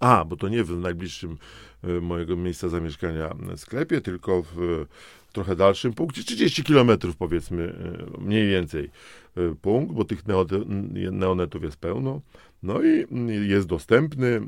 a, 0.00 0.24
bo 0.24 0.36
to 0.36 0.48
nie 0.48 0.64
w 0.64 0.78
najbliższym 0.78 1.38
e, 1.82 1.88
mojego 2.00 2.36
miejsca 2.36 2.68
zamieszkania 2.68 3.34
sklepie, 3.56 4.00
tylko 4.00 4.42
w 4.42 4.86
trochę 5.32 5.56
dalszym 5.56 5.92
punkcie, 5.92 6.24
30 6.24 6.64
kilometrów 6.64 7.16
powiedzmy, 7.16 7.74
e, 8.18 8.20
mniej 8.20 8.48
więcej 8.48 8.90
punkt, 9.62 9.94
bo 9.94 10.04
tych 10.04 10.22
neonetów 11.12 11.62
jest 11.62 11.76
pełno. 11.76 12.20
No 12.62 12.82
i 12.82 13.06
jest 13.48 13.66
dostępny. 13.66 14.40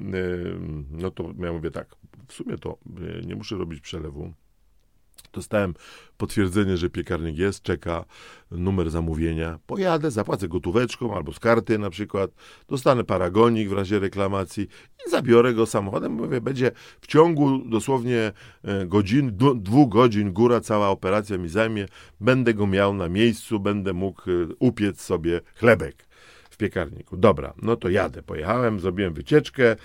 No 0.90 1.10
to 1.10 1.34
ja 1.38 1.52
mówię 1.52 1.70
tak, 1.70 1.96
w 2.28 2.32
sumie 2.32 2.58
to 2.58 2.78
nie 3.26 3.36
muszę 3.36 3.56
robić 3.56 3.80
przelewu 3.80 4.32
Dostałem 5.32 5.74
potwierdzenie, 6.16 6.76
że 6.76 6.90
piekarnik 6.90 7.38
jest, 7.38 7.62
czeka 7.62 8.04
numer 8.50 8.90
zamówienia. 8.90 9.58
Pojadę, 9.66 10.10
zapłacę 10.10 10.48
gotóweczką 10.48 11.16
albo 11.16 11.32
z 11.32 11.38
karty 11.38 11.78
na 11.78 11.90
przykład, 11.90 12.30
dostanę 12.68 13.04
paragonik 13.04 13.68
w 13.68 13.72
razie 13.72 13.98
reklamacji 13.98 14.68
i 15.06 15.10
zabiorę 15.10 15.54
go 15.54 15.66
samochodem. 15.66 16.12
Mówię, 16.12 16.40
będzie 16.40 16.70
w 17.00 17.06
ciągu 17.06 17.58
dosłownie 17.58 18.32
e, 18.64 18.86
godzin, 18.86 19.36
dwóch 19.56 19.88
godzin 19.88 20.32
góra, 20.32 20.60
cała 20.60 20.88
operacja 20.88 21.38
mi 21.38 21.48
zajmie. 21.48 21.86
Będę 22.20 22.54
go 22.54 22.66
miał 22.66 22.94
na 22.94 23.08
miejscu, 23.08 23.60
będę 23.60 23.92
mógł 23.92 24.30
e, 24.30 24.34
upiec 24.58 25.00
sobie 25.00 25.40
chlebek 25.54 26.06
w 26.50 26.56
piekarniku. 26.56 27.16
Dobra, 27.16 27.54
no 27.62 27.76
to 27.76 27.88
jadę. 27.88 28.22
Pojechałem, 28.22 28.80
zrobiłem 28.80 29.14
wycieczkę. 29.14 29.76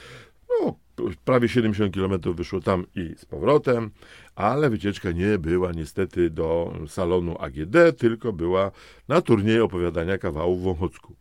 Prawie 1.25 1.49
70 1.49 1.93
km 1.93 2.33
wyszło 2.35 2.59
tam 2.59 2.85
i 2.95 3.13
z 3.17 3.25
powrotem, 3.25 3.91
ale 4.35 4.69
wycieczka 4.69 5.11
nie 5.11 5.37
była 5.37 5.71
niestety 5.71 6.29
do 6.29 6.73
salonu 6.87 7.35
AGD, 7.39 7.97
tylko 7.97 8.33
była 8.33 8.71
na 9.07 9.21
turniej 9.21 9.61
opowiadania 9.61 10.17
kawałów 10.17 10.59
w 10.59 10.63
Wąchocku. 10.63 11.15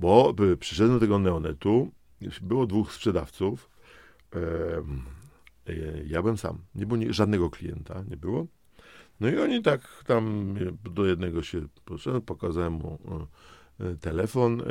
Bo 0.00 0.34
przyszedłem 0.60 0.96
do 0.96 1.00
tego 1.00 1.18
neonetu, 1.18 1.90
było 2.42 2.66
dwóch 2.66 2.92
sprzedawców, 2.92 3.70
ja 6.06 6.22
byłem 6.22 6.38
sam, 6.38 6.58
nie 6.74 6.86
było 6.86 7.00
żadnego 7.10 7.50
klienta, 7.50 8.04
nie 8.10 8.16
było. 8.16 8.46
No 9.20 9.28
i 9.28 9.38
oni 9.38 9.62
tak 9.62 10.04
tam 10.06 10.54
do 10.94 11.06
jednego 11.06 11.42
się 11.42 11.60
poszedłem, 11.84 12.22
pokazałem 12.22 12.72
mu 12.72 12.98
e, 13.80 13.94
telefon, 13.94 14.62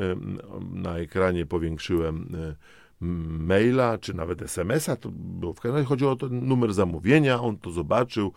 na 0.72 0.98
ekranie 0.98 1.46
powiększyłem 1.46 2.36
e, 2.36 2.56
maila, 3.02 3.98
czy 3.98 4.14
nawet 4.14 4.42
SMS-a, 4.42 4.96
to 4.96 5.10
było 5.12 5.54
w 5.54 5.66
razie 5.66 5.86
chodziło 5.86 6.12
o 6.12 6.16
ten 6.16 6.48
numer 6.48 6.74
zamówienia, 6.74 7.42
on 7.42 7.58
to 7.58 7.72
zobaczył, 7.72 8.34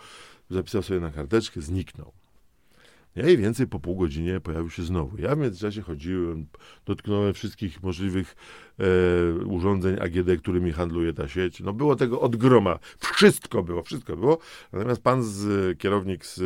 zapisał 0.50 0.82
sobie 0.82 1.00
na 1.00 1.10
karteczkę, 1.10 1.60
zniknął. 1.60 2.12
Ja 3.16 3.28
i 3.28 3.36
więcej 3.36 3.66
po 3.66 3.80
pół 3.80 3.96
godzinie 3.96 4.40
pojawił 4.40 4.70
się 4.70 4.82
znowu. 4.82 5.18
Ja 5.18 5.34
w 5.34 5.38
międzyczasie 5.38 5.82
chodziłem, 5.82 6.46
dotknąłem 6.86 7.34
wszystkich 7.34 7.82
możliwych 7.82 8.36
e, 8.78 8.84
urządzeń 9.44 9.96
AGD, 10.00 10.38
którymi 10.38 10.72
handluje 10.72 11.12
ta 11.12 11.28
sieć. 11.28 11.60
No 11.60 11.72
było 11.72 11.96
tego 11.96 12.20
od 12.20 12.36
groma. 12.36 12.78
Wszystko 13.14 13.62
było, 13.62 13.82
wszystko 13.82 14.16
było. 14.16 14.38
Natomiast 14.72 15.02
pan 15.02 15.22
z, 15.22 15.78
kierownik 15.78 16.26
z 16.26 16.40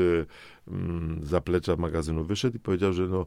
mm, 0.68 1.20
zaplecza 1.22 1.76
magazynu 1.76 2.24
wyszedł 2.24 2.56
i 2.56 2.60
powiedział, 2.60 2.92
że 2.92 3.06
no 3.06 3.26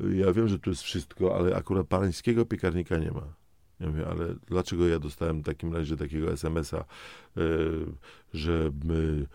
ja 0.00 0.32
wiem, 0.32 0.48
że 0.48 0.58
tu 0.58 0.70
jest 0.70 0.82
wszystko, 0.82 1.36
ale 1.36 1.56
akurat 1.56 1.86
pańskiego 1.86 2.46
piekarnika 2.46 2.98
nie 2.98 3.10
ma. 3.10 3.45
Ja 3.80 3.86
mówię, 3.86 4.06
ale 4.06 4.34
dlaczego 4.46 4.88
ja 4.88 4.98
dostałem 4.98 5.40
w 5.40 5.44
takim 5.44 5.74
razie 5.74 5.96
takiego 5.96 6.32
SMS-a, 6.32 6.84
yy, 7.36 7.86
że 8.34 8.70
my 8.84 9.26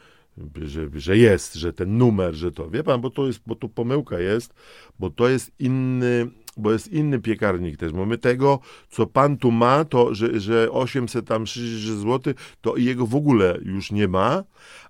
że, 0.61 0.89
że 0.95 1.17
jest, 1.17 1.53
że 1.53 1.73
ten 1.73 1.97
numer, 1.97 2.33
że 2.35 2.51
to. 2.51 2.69
Wie 2.69 2.83
pan, 2.83 3.01
bo 3.01 3.09
to 3.09 3.27
jest, 3.27 3.41
bo 3.47 3.55
tu 3.55 3.69
pomyłka 3.69 4.19
jest, 4.19 4.53
bo 4.99 5.09
to 5.09 5.29
jest 5.29 5.51
inny, 5.59 6.27
bo 6.57 6.71
jest 6.71 6.87
inny 6.87 7.19
piekarnik 7.19 7.77
też. 7.77 7.93
Mamy 7.93 8.17
tego, 8.17 8.59
co 8.89 9.07
pan 9.07 9.37
tu 9.37 9.51
ma, 9.51 9.85
to, 9.85 10.15
że, 10.15 10.39
że 10.39 10.71
860 10.71 11.99
zł, 11.99 12.33
to 12.61 12.77
jego 12.77 13.07
w 13.07 13.15
ogóle 13.15 13.59
już 13.61 13.91
nie 13.91 14.07
ma, 14.07 14.43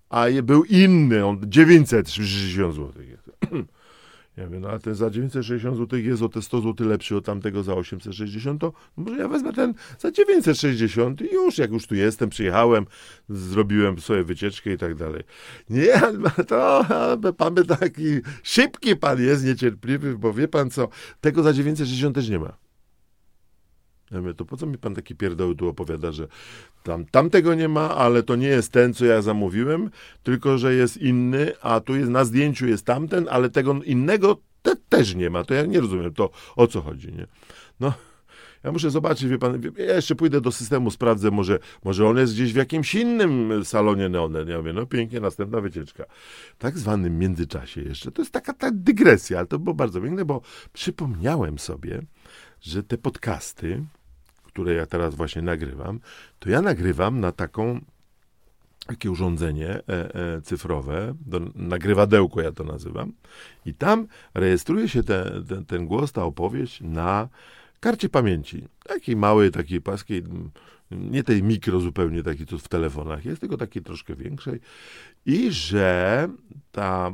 a 0.09 0.25
był 0.43 0.63
inny, 0.63 1.25
on 1.25 1.39
960 1.43 2.75
zł 2.75 3.03
jest. 3.03 3.31
Ja 4.37 4.45
mówię, 4.45 4.59
no 4.59 4.69
a 4.69 4.79
ten 4.79 4.95
za 4.95 5.09
960 5.09 5.77
zł 5.77 5.99
jest 5.99 6.21
o 6.21 6.29
te 6.29 6.41
100 6.41 6.61
zł 6.61 6.87
lepszy 6.87 7.15
od 7.15 7.25
tamtego 7.25 7.63
za 7.63 7.73
860, 7.73 8.61
to 8.61 8.73
może 8.97 9.17
ja 9.17 9.27
wezmę 9.27 9.53
ten 9.53 9.73
za 9.99 10.11
960 10.11 11.21
i 11.21 11.33
już, 11.33 11.57
jak 11.57 11.71
już 11.71 11.87
tu 11.87 11.95
jestem, 11.95 12.29
przyjechałem, 12.29 12.85
zrobiłem 13.29 13.99
sobie 13.99 14.23
wycieczkę 14.23 14.73
i 14.73 14.77
tak 14.77 14.95
dalej. 14.95 15.23
Nie, 15.69 16.01
to 16.47 16.85
pan 17.37 17.53
by 17.53 17.65
taki 17.65 18.19
szybki 18.43 18.95
pan 18.95 19.21
jest, 19.21 19.45
niecierpliwy, 19.45 20.17
bo 20.17 20.33
wie 20.33 20.47
pan 20.47 20.69
co, 20.69 20.87
tego 21.21 21.43
za 21.43 21.53
960 21.53 22.15
też 22.15 22.29
nie 22.29 22.39
ma. 22.39 22.60
Ja 24.11 24.21
mówię, 24.21 24.33
to 24.33 24.45
po 24.45 24.57
co 24.57 24.65
mi 24.65 24.77
pan 24.77 24.95
taki 24.95 25.15
pierdoły 25.15 25.55
tu 25.55 25.67
opowiada, 25.67 26.11
że 26.11 26.27
tam, 26.83 27.05
tam 27.05 27.29
tego 27.29 27.55
nie 27.55 27.67
ma, 27.67 27.95
ale 27.95 28.23
to 28.23 28.35
nie 28.35 28.47
jest 28.47 28.71
ten, 28.71 28.93
co 28.93 29.05
ja 29.05 29.21
zamówiłem, 29.21 29.89
tylko 30.23 30.57
że 30.57 30.73
jest 30.73 30.97
inny, 30.97 31.51
a 31.61 31.79
tu 31.79 31.95
jest 31.95 32.09
na 32.09 32.25
zdjęciu 32.25 32.67
jest 32.67 32.85
tamten, 32.85 33.27
ale 33.29 33.49
tego 33.49 33.83
innego 33.83 34.37
te, 34.61 34.75
też 34.89 35.15
nie 35.15 35.29
ma. 35.29 35.43
To 35.43 35.53
ja 35.53 35.65
nie 35.65 35.81
rozumiem, 35.81 36.13
to 36.13 36.29
o 36.55 36.67
co 36.67 36.81
chodzi, 36.81 37.13
nie? 37.13 37.27
No, 37.79 37.93
ja 38.63 38.71
muszę 38.71 38.91
zobaczyć, 38.91 39.29
wie 39.29 39.37
pan, 39.37 39.61
ja 39.77 39.95
jeszcze 39.95 40.15
pójdę 40.15 40.41
do 40.41 40.51
systemu, 40.51 40.91
sprawdzę, 40.91 41.31
może, 41.31 41.59
może 41.83 42.07
on 42.07 42.17
jest 42.17 42.33
gdzieś 42.33 42.53
w 42.53 42.55
jakimś 42.55 42.95
innym 42.95 43.65
salonie 43.65 44.09
neonen. 44.09 44.47
Ja 44.47 44.57
mówię, 44.57 44.73
no 44.73 44.85
pięknie, 44.85 45.19
następna 45.19 45.61
wycieczka. 45.61 46.05
Tak 46.57 46.77
zwanym 46.77 47.19
międzyczasie 47.19 47.81
jeszcze, 47.81 48.11
to 48.11 48.21
jest 48.21 48.31
taka 48.31 48.53
ta 48.53 48.71
dygresja, 48.73 49.37
ale 49.37 49.47
to 49.47 49.59
było 49.59 49.73
bardzo 49.73 50.01
piękne, 50.01 50.25
bo 50.25 50.41
przypomniałem 50.73 51.59
sobie, 51.59 52.01
że 52.61 52.83
te 52.83 52.97
podcasty, 52.97 53.83
które 54.53 54.73
ja 54.73 54.85
teraz 54.85 55.15
właśnie 55.15 55.41
nagrywam, 55.41 55.99
to 56.39 56.49
ja 56.49 56.61
nagrywam 56.61 57.19
na 57.19 57.31
taką 57.31 57.81
takie 58.87 59.11
urządzenie 59.11 59.69
e, 59.69 59.81
e, 59.87 60.41
cyfrowe, 60.41 61.13
do, 61.25 61.39
nagrywadełko 61.55 62.41
ja 62.41 62.51
to 62.51 62.63
nazywam, 62.63 63.13
i 63.65 63.73
tam 63.73 64.07
rejestruje 64.33 64.89
się 64.89 65.03
te, 65.03 65.31
te, 65.49 65.65
ten 65.65 65.85
głos, 65.85 66.11
ta 66.11 66.23
opowieść 66.23 66.81
na 66.81 67.29
karcie 67.79 68.09
pamięci. 68.09 68.67
Takiej 68.83 69.15
małej, 69.15 69.51
takiej 69.51 69.81
paskiej, 69.81 70.23
nie 70.91 71.23
tej 71.23 71.43
mikro 71.43 71.79
zupełnie, 71.79 72.23
takiej 72.23 72.45
co 72.45 72.57
w 72.57 72.67
telefonach 72.67 73.25
jest, 73.25 73.41
tylko 73.41 73.57
takiej 73.57 73.83
troszkę 73.83 74.15
większej. 74.15 74.59
I 75.25 75.51
że 75.51 76.27
ta 76.71 77.11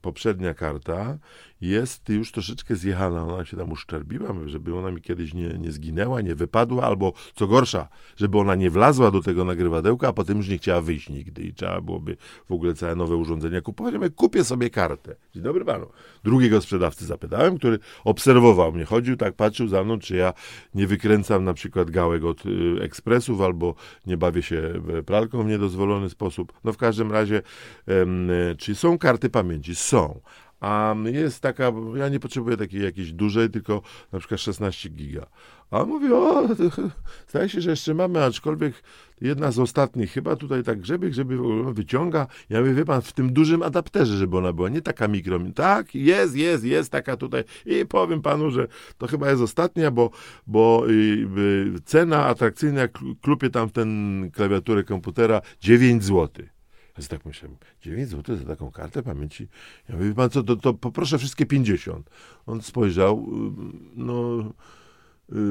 poprzednia 0.00 0.54
karta 0.54 1.18
jest 1.60 2.08
już 2.08 2.32
troszeczkę 2.32 2.76
zjechana, 2.76 3.24
ona 3.24 3.44
się 3.44 3.56
tam 3.56 3.72
uszczerbiła, 3.72 4.34
żeby 4.46 4.76
ona 4.76 4.90
mi 4.90 5.00
kiedyś 5.00 5.34
nie, 5.34 5.48
nie 5.48 5.72
zginęła, 5.72 6.20
nie 6.20 6.34
wypadła, 6.34 6.84
albo 6.84 7.12
co 7.34 7.46
gorsza, 7.46 7.88
żeby 8.16 8.38
ona 8.38 8.54
nie 8.54 8.70
wlazła 8.70 9.10
do 9.10 9.22
tego 9.22 9.44
nagrywadełka, 9.44 10.08
a 10.08 10.12
potem 10.12 10.36
już 10.36 10.48
nie 10.48 10.58
chciała 10.58 10.80
wyjść 10.80 11.08
nigdy 11.08 11.42
i 11.42 11.54
trzeba 11.54 11.80
byłoby 11.80 12.16
w 12.48 12.52
ogóle 12.52 12.74
całe 12.74 12.96
nowe 12.96 13.16
urządzenia 13.16 13.60
kupować. 13.60 13.94
Mówię, 13.94 14.10
kupię 14.10 14.44
sobie 14.44 14.70
kartę. 14.70 15.16
Dzień 15.34 15.42
dobry 15.42 15.64
panu. 15.64 15.86
Drugiego 16.24 16.60
sprzedawcy 16.60 17.06
zapytałem, 17.06 17.58
który 17.58 17.78
obserwował 18.04 18.72
mnie, 18.72 18.84
chodził 18.84 19.16
tak, 19.16 19.34
patrzył 19.34 19.68
za 19.68 19.84
mną, 19.84 19.98
czy 19.98 20.16
ja 20.16 20.32
nie 20.74 20.86
wykręcam 20.86 21.44
na 21.44 21.54
przykład 21.54 21.90
gałek 21.90 22.24
od 22.24 22.46
y, 22.46 22.61
ekspresów, 22.80 23.40
albo 23.40 23.74
nie 24.06 24.16
bawię 24.16 24.42
się 24.42 24.82
pralką 25.06 25.42
w 25.42 25.46
niedozwolony 25.46 26.10
sposób. 26.10 26.52
No 26.64 26.72
w 26.72 26.76
każdym 26.76 27.12
razie, 27.12 27.42
y, 27.88 28.56
czy 28.56 28.74
są 28.74 28.98
karty 28.98 29.30
pamięci? 29.30 29.74
Są 29.74 30.20
a 30.62 30.94
jest 31.04 31.40
taka, 31.40 31.72
ja 31.94 32.08
nie 32.08 32.20
potrzebuję 32.20 32.56
takiej 32.56 32.82
jakiejś 32.82 33.12
dużej, 33.12 33.50
tylko 33.50 33.82
na 34.12 34.18
przykład 34.18 34.40
16 34.40 34.88
giga. 34.88 35.26
A 35.70 35.80
on 35.80 35.88
mówi, 35.88 36.12
o, 36.12 36.48
zdaje 37.30 37.48
się, 37.48 37.60
że 37.60 37.70
jeszcze 37.70 37.94
mamy, 37.94 38.24
aczkolwiek 38.24 38.82
jedna 39.20 39.52
z 39.52 39.58
ostatnich, 39.58 40.12
chyba 40.12 40.36
tutaj 40.36 40.62
tak 40.62 40.80
grzebie, 40.80 41.10
grzebie 41.10 41.36
wyciąga. 41.72 42.26
Ja 42.50 42.60
mówię, 42.60 42.74
wie 42.74 42.84
pan, 42.84 43.02
w 43.02 43.12
tym 43.12 43.32
dużym 43.32 43.62
adapterze, 43.62 44.16
żeby 44.16 44.38
ona 44.38 44.52
była, 44.52 44.68
nie 44.68 44.82
taka 44.82 45.08
mikro. 45.08 45.38
Tak, 45.54 45.94
jest, 45.94 46.36
jest, 46.36 46.64
jest 46.64 46.92
taka 46.92 47.16
tutaj. 47.16 47.44
I 47.66 47.86
powiem 47.86 48.22
panu, 48.22 48.50
że 48.50 48.68
to 48.98 49.06
chyba 49.06 49.30
jest 49.30 49.42
ostatnia, 49.42 49.90
bo, 49.90 50.10
bo 50.46 50.84
y, 50.88 50.92
y, 51.38 51.80
cena 51.84 52.26
atrakcyjna, 52.26 52.88
klupie 53.20 53.50
tam 53.50 53.68
w 53.68 53.72
ten 53.72 54.30
klawiaturę 54.34 54.84
komputera 54.84 55.40
9 55.60 56.04
złotych. 56.04 56.61
Ja 56.98 57.04
tak 57.08 57.26
myślę, 57.26 57.48
9 57.82 58.08
zł 58.08 58.36
za 58.36 58.44
taką 58.44 58.70
kartę 58.70 59.02
pamięci. 59.02 59.48
Ja 59.88 59.96
mówię, 59.96 60.14
pan 60.14 60.30
co, 60.30 60.42
to, 60.42 60.56
to 60.56 60.74
poproszę 60.74 61.18
wszystkie 61.18 61.46
50. 61.46 62.10
On 62.46 62.62
spojrzał, 62.62 63.18
y, 63.18 63.76
no 63.96 64.44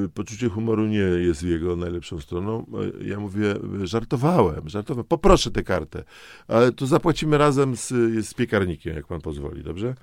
y, 0.05 0.09
poczucie 0.13 0.49
humoru 0.49 0.87
nie 0.87 0.97
jest 0.97 1.43
jego 1.43 1.75
najlepszą 1.75 2.19
stroną. 2.19 2.65
Ja 3.05 3.19
mówię, 3.19 3.55
żartowałem, 3.83 4.69
żartowałem, 4.69 5.07
poproszę 5.07 5.51
tę 5.51 5.63
kartę, 5.63 6.03
ale 6.47 6.71
to 6.71 6.87
zapłacimy 6.87 7.37
razem 7.37 7.75
z, 7.75 7.87
z 8.27 8.33
piekarnikiem, 8.33 8.95
jak 8.95 9.07
pan 9.07 9.21
pozwoli, 9.21 9.63
dobrze? 9.63 9.95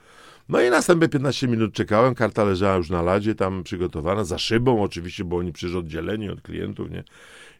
No 0.48 0.60
i 0.60 0.70
następne 0.70 1.08
15 1.08 1.48
minut 1.48 1.74
czekałem, 1.74 2.14
karta 2.14 2.44
leżała 2.44 2.76
już 2.76 2.90
na 2.90 3.02
ladzie, 3.02 3.34
tam 3.34 3.62
przygotowana, 3.62 4.24
za 4.24 4.38
szybą 4.38 4.82
oczywiście, 4.82 5.24
bo 5.24 5.36
oni 5.36 5.52
przecież 5.52 5.76
oddzieleni 5.76 6.30
od 6.30 6.42
klientów, 6.42 6.90
nie? 6.90 7.04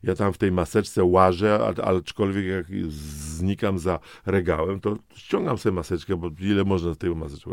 Ja 0.02 0.14
tam 0.14 0.32
w 0.32 0.38
tej 0.38 0.52
maseczce 0.52 1.04
łażę, 1.04 1.74
aczkolwiek 1.84 2.46
jak 2.46 2.66
znikam 2.88 3.78
za 3.78 3.98
regałem, 4.26 4.80
to 4.80 4.96
ściągam 5.14 5.58
sobie 5.58 5.72
maseczkę, 5.72 6.16
bo 6.16 6.30
ile 6.40 6.64
można 6.64 6.94
z 6.94 6.98
tej 6.98 7.14
maseczki 7.14 7.50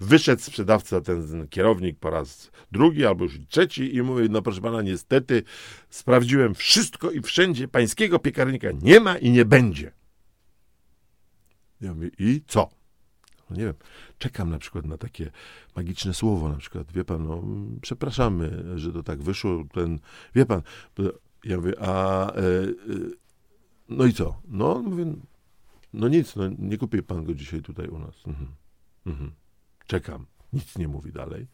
Wyszedł 0.00 0.42
sprzedawca, 0.42 1.00
ten 1.00 1.48
kierownik 1.48 1.98
po 1.98 2.10
raz 2.10 2.50
drugi 2.72 3.06
albo 3.06 3.24
już 3.24 3.38
trzeci 3.48 3.96
i 3.96 4.02
mówi, 4.02 4.30
no 4.30 4.42
proszę 4.42 4.60
pana, 4.60 4.82
niestety 4.82 5.42
sprawdziłem 5.90 6.54
wszystko 6.54 7.10
i 7.10 7.20
wszędzie 7.20 7.68
pańskiego 7.68 8.18
piekarnika 8.18 8.68
nie 8.82 9.00
ma 9.00 9.18
i 9.18 9.30
nie 9.30 9.44
będzie. 9.44 9.92
Ja 11.80 11.94
mówię, 11.94 12.10
i 12.18 12.42
co? 12.46 12.68
No 13.50 13.56
nie 13.56 13.64
wiem, 13.64 13.74
czekam 14.18 14.50
na 14.50 14.58
przykład 14.58 14.86
na 14.86 14.98
takie 14.98 15.30
magiczne 15.76 16.14
słowo, 16.14 16.48
na 16.48 16.56
przykład, 16.56 16.92
wie 16.92 17.04
pan, 17.04 17.26
no, 17.26 17.42
przepraszamy, 17.82 18.64
że 18.78 18.92
to 18.92 19.02
tak 19.02 19.22
wyszło, 19.22 19.64
ten, 19.72 19.98
wie 20.34 20.46
pan, 20.46 20.62
ja 21.44 21.56
mówię, 21.56 21.72
a 21.80 22.26
e, 22.32 22.38
e, 22.38 22.72
no 23.88 24.04
i 24.04 24.12
co? 24.12 24.40
No, 24.48 24.82
mówię, 24.82 25.14
No 25.92 26.08
nic, 26.08 26.36
no 26.36 26.48
nie 26.58 26.78
kupi 26.78 27.02
pan 27.02 27.24
go 27.24 27.34
dzisiaj 27.34 27.62
tutaj 27.62 27.88
u 27.88 27.98
nas. 27.98 28.26
Mhm. 28.26 28.48
Mhm. 29.06 29.32
Czekam. 29.86 30.26
Nic 30.52 30.78
nie 30.78 30.88
mówi 30.88 31.12
dalej. 31.12 31.46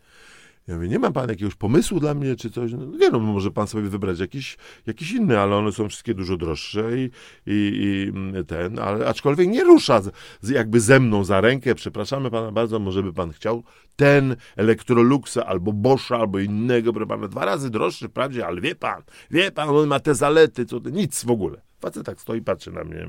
Ja 0.69 0.75
mówię, 0.75 0.89
nie 0.89 0.99
ma 0.99 1.11
pan 1.11 1.29
jakiegoś 1.29 1.55
pomysłu 1.55 2.01
dla 2.01 2.15
mnie, 2.15 2.37
czy 2.37 2.51
coś? 2.51 2.73
No, 2.73 2.87
nie 2.87 3.11
no, 3.11 3.19
może 3.19 3.51
pan 3.51 3.67
sobie 3.67 3.89
wybrać 3.89 4.19
jakiś, 4.19 4.57
jakiś 4.87 5.13
inny, 5.13 5.39
ale 5.39 5.57
one 5.57 5.73
są 5.73 5.89
wszystkie 5.89 6.15
dużo 6.15 6.37
droższe 6.37 6.99
i, 6.99 7.11
i, 7.47 8.11
i 8.41 8.45
ten, 8.45 8.79
ale 8.79 9.07
aczkolwiek 9.07 9.49
nie 9.49 9.65
rusza 9.65 10.03
z, 10.41 10.49
jakby 10.49 10.81
ze 10.81 11.01
mną 11.01 11.25
za 11.25 11.41
rękę. 11.41 11.75
Przepraszamy 11.75 12.31
pana 12.31 12.53
bardzo, 12.53 12.79
może 12.79 13.03
by 13.03 13.13
pan 13.13 13.33
chciał 13.33 13.63
ten 13.97 14.37
Electroluxa 14.57 15.39
albo 15.47 15.73
Boscha, 15.73 16.19
albo 16.19 16.39
innego, 16.39 16.93
proszę 16.93 17.07
pana, 17.07 17.29
dwa 17.29 17.45
razy 17.45 17.71
droższy 17.71 18.09
wprawdzie, 18.09 18.47
ale 18.47 18.61
wie 18.61 18.75
pan, 18.75 19.03
wie 19.31 19.51
pan, 19.51 19.69
on 19.69 19.89
ma 19.89 20.01
te 20.01 20.15
zalety, 20.15 20.67
co, 20.67 20.79
nic 20.93 21.25
w 21.25 21.31
ogóle. 21.31 21.61
Facet 21.81 22.07
tak 22.07 22.21
stoi, 22.21 22.43
patrzy 22.43 22.73
na 22.73 22.85
mnie. 22.85 23.09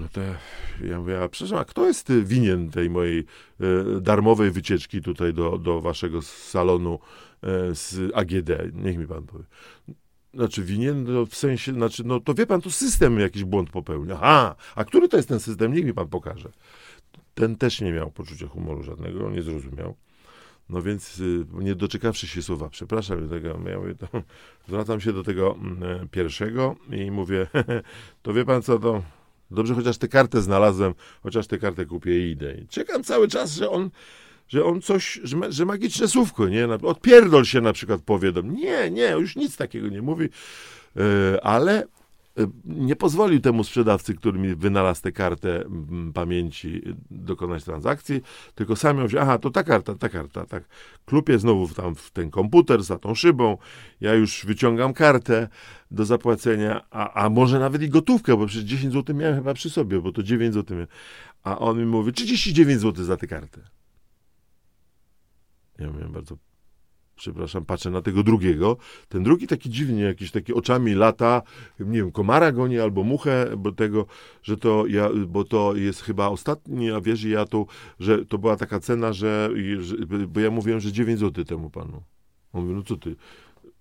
No 0.00 0.08
to 0.12 0.20
ja 0.86 1.00
mówię, 1.00 1.22
a 1.22 1.28
przepraszam, 1.28 1.58
a 1.58 1.64
kto 1.64 1.86
jest 1.86 2.12
winien 2.12 2.70
tej 2.70 2.90
mojej 2.90 3.18
e, 3.60 4.00
darmowej 4.00 4.50
wycieczki 4.50 5.02
tutaj 5.02 5.34
do, 5.34 5.58
do 5.58 5.80
waszego 5.80 6.22
salonu 6.22 6.98
e, 7.42 7.74
z 7.74 8.12
AGD? 8.14 8.50
Niech 8.74 8.98
mi 8.98 9.06
pan 9.06 9.22
powie. 9.22 9.44
Znaczy 10.34 10.64
winien, 10.64 11.04
no, 11.04 11.26
w 11.26 11.34
sensie, 11.34 11.72
znaczy, 11.72 12.04
no 12.04 12.20
to 12.20 12.34
wie 12.34 12.46
pan, 12.46 12.60
to 12.60 12.70
system 12.70 13.20
jakiś 13.20 13.44
błąd 13.44 13.70
popełnia. 13.70 14.14
Aha, 14.14 14.56
a 14.74 14.84
który 14.84 15.08
to 15.08 15.16
jest 15.16 15.28
ten 15.28 15.40
system? 15.40 15.72
Niech 15.72 15.84
mi 15.84 15.94
pan 15.94 16.08
pokaże. 16.08 16.50
Ten 17.34 17.56
też 17.56 17.80
nie 17.80 17.92
miał 17.92 18.10
poczucia 18.10 18.46
humoru 18.46 18.82
żadnego, 18.82 19.30
nie 19.30 19.42
zrozumiał. 19.42 19.96
No 20.68 20.82
więc 20.82 21.18
y, 21.18 21.44
nie 21.52 21.74
doczekawszy 21.74 22.26
się 22.26 22.42
słowa, 22.42 22.68
przepraszam, 22.68 23.28
tego, 23.28 23.48
ja 23.48 23.78
mówię, 23.78 23.94
to, 23.94 24.06
zwracam 24.68 25.00
się 25.00 25.12
do 25.12 25.22
tego 25.22 25.56
y, 26.04 26.08
pierwszego 26.08 26.76
i 26.90 27.10
mówię, 27.10 27.46
to 28.22 28.32
wie 28.32 28.44
pan 28.44 28.62
co, 28.62 28.78
to 28.78 29.02
Dobrze, 29.50 29.74
chociaż 29.74 29.98
tę 29.98 30.08
kartę 30.08 30.42
znalazłem, 30.42 30.94
chociaż 31.22 31.46
tę 31.46 31.58
kartę 31.58 31.86
kupię 31.86 32.28
i 32.28 32.30
idę. 32.30 32.54
I 32.54 32.68
czekam 32.68 33.04
cały 33.04 33.28
czas, 33.28 33.54
że 33.54 33.70
on, 33.70 33.90
że 34.48 34.64
on 34.64 34.80
coś, 34.80 35.20
że, 35.22 35.36
że 35.48 35.64
magiczne 35.64 36.08
słówko, 36.08 36.48
nie? 36.48 36.68
Odpierdol 36.82 37.44
się 37.44 37.60
na 37.60 37.72
przykład 37.72 38.02
powie 38.02 38.32
do 38.32 38.42
mnie. 38.42 38.60
Nie, 38.60 38.90
nie, 38.90 39.10
już 39.10 39.36
nic 39.36 39.56
takiego 39.56 39.88
nie 39.88 40.02
mówi, 40.02 40.28
yy, 40.96 41.02
ale 41.42 41.86
nie 42.64 42.96
pozwolił 42.96 43.40
temu 43.40 43.64
sprzedawcy, 43.64 44.14
który 44.14 44.38
mi 44.38 44.54
wynalazł 44.54 45.02
tę 45.02 45.12
kartę 45.12 45.64
pamięci, 46.14 46.82
dokonać 47.10 47.64
transakcji, 47.64 48.22
tylko 48.54 48.76
sam 48.76 48.98
ją 48.98 49.06
wziął, 49.06 49.22
aha, 49.22 49.38
to 49.38 49.50
ta 49.50 49.62
karta, 49.62 49.94
ta 49.94 50.08
karta, 50.08 50.46
tak. 50.46 50.64
Klupie 51.04 51.38
znowu 51.38 51.68
tam 51.68 51.94
w 51.94 52.10
ten 52.10 52.30
komputer 52.30 52.82
za 52.82 52.98
tą 52.98 53.14
szybą, 53.14 53.58
ja 54.00 54.14
już 54.14 54.46
wyciągam 54.46 54.94
kartę 54.94 55.48
do 55.90 56.04
zapłacenia, 56.04 56.86
a, 56.90 57.24
a 57.24 57.30
może 57.30 57.58
nawet 57.58 57.82
i 57.82 57.88
gotówkę, 57.88 58.36
bo 58.36 58.46
przecież 58.46 58.64
10 58.64 58.92
zł 58.92 59.16
miałem 59.16 59.34
chyba 59.36 59.54
przy 59.54 59.70
sobie, 59.70 60.00
bo 60.00 60.12
to 60.12 60.22
9 60.22 60.54
zł 60.54 60.76
miałem. 60.76 60.88
A 61.42 61.58
on 61.58 61.78
mi 61.78 61.86
mówi, 61.86 62.12
39 62.12 62.80
zł 62.80 63.04
za 63.04 63.16
tę 63.16 63.26
kartę. 63.26 63.60
Ja 65.78 65.86
miałem 65.86 66.12
bardzo 66.12 66.36
przepraszam, 67.16 67.64
patrzę 67.64 67.90
na 67.90 68.02
tego 68.02 68.22
drugiego. 68.22 68.76
Ten 69.08 69.22
drugi 69.22 69.46
taki 69.46 69.70
dziwnie, 69.70 70.02
jakiś 70.02 70.30
taki 70.30 70.54
oczami 70.54 70.94
lata, 70.94 71.42
nie 71.80 71.98
wiem, 71.98 72.12
komara 72.12 72.52
goni 72.52 72.78
albo 72.78 73.02
muchę, 73.02 73.56
bo 73.56 73.72
tego, 73.72 74.06
że 74.42 74.56
to 74.56 74.86
ja, 74.86 75.10
bo 75.26 75.44
to 75.44 75.76
jest 75.76 76.02
chyba 76.02 76.28
ostatnia 76.28 77.00
wiesz, 77.00 77.24
ja 77.24 77.44
tu, 77.44 77.66
że 78.00 78.26
to 78.26 78.38
była 78.38 78.56
taka 78.56 78.80
cena, 78.80 79.12
że, 79.12 79.50
że 79.80 79.96
bo 80.26 80.40
ja 80.40 80.50
mówiłem, 80.50 80.80
że 80.80 80.92
9 80.92 81.20
zł 81.20 81.44
temu 81.44 81.70
panu. 81.70 82.02
On 82.52 82.62
mówi, 82.62 82.74
no 82.74 82.82
co 82.82 82.96
ty, 82.96 83.16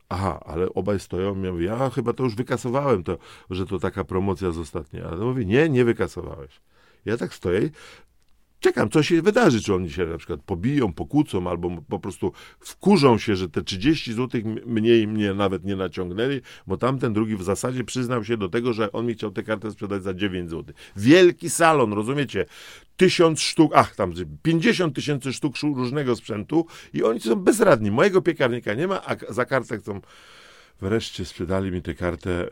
Aha, 0.10 0.39
ale 0.45 0.69
obaj 0.74 1.00
stoją. 1.00 1.43
Ja 1.43 1.52
mówię, 1.52 1.65
ja 1.65 1.89
chyba 1.89 2.13
to 2.13 2.24
już 2.24 2.36
wykasowałem, 2.36 3.04
to, 3.04 3.17
że 3.50 3.65
to 3.65 3.80
taka 3.80 4.04
promocja 4.04 4.52
z 4.52 4.58
ostatniej. 4.58 5.04
Ale 5.04 5.17
on 5.17 5.28
mówi, 5.28 5.45
nie, 5.45 5.69
nie 5.69 5.86
wykasowałeś. 5.86 6.62
Ja 7.06 7.17
tak 7.17 7.34
stoję, 7.34 7.69
czekam, 8.65 8.89
co 8.89 9.04
się 9.04 9.21
wydarzy, 9.21 9.62
czy 9.62 9.73
oni 9.73 9.91
się 9.91 10.06
na 10.06 10.17
przykład 10.17 10.41
pobiją, 10.41 10.93
pokłócą, 10.93 11.49
albo 11.49 11.82
po 11.89 11.99
prostu 11.99 12.32
wkurzą 12.60 13.17
się, 13.17 13.36
że 13.36 13.49
te 13.49 13.62
30 13.62 14.13
zł 14.13 14.41
mniej 14.65 15.08
mnie 15.08 15.34
nawet 15.34 15.63
nie 15.63 15.75
naciągnęli, 15.75 16.41
bo 16.67 16.78
tamten 16.78 17.13
drugi 17.13 17.36
w 17.36 17.43
zasadzie 17.43 17.84
przyznał 17.84 18.23
się 18.23 18.38
do 18.38 18.49
tego, 18.49 18.73
że 18.73 18.91
on 18.91 19.06
mi 19.06 19.13
chciał 19.13 19.32
tę 19.32 19.43
kartę 19.43 19.71
sprzedać 19.71 20.04
za 20.04 20.13
9 20.13 20.49
zł. 20.49 20.75
Wielki 20.95 21.49
salon, 21.49 21.93
rozumiecie? 21.93 22.45
Tysiąc 22.97 23.41
sztuk, 23.41 23.71
ach, 23.75 23.95
tam 23.95 24.13
50 24.43 24.95
tysięcy 24.95 25.34
sztuk 25.34 25.56
różnego 25.63 26.15
sprzętu 26.15 26.65
i 26.93 27.04
oni 27.04 27.19
są 27.19 27.36
bezradni. 27.36 27.91
Mojego 27.91 28.21
piekarnika 28.21 28.73
nie 28.73 28.88
ma, 28.88 29.01
a 29.06 29.15
za 29.30 29.45
kartę 29.45 29.78
chcą... 29.78 30.01
Wreszcie 30.82 31.25
sprzedali 31.25 31.71
mi 31.71 31.82
tę 31.82 31.93
kartę 31.93 32.49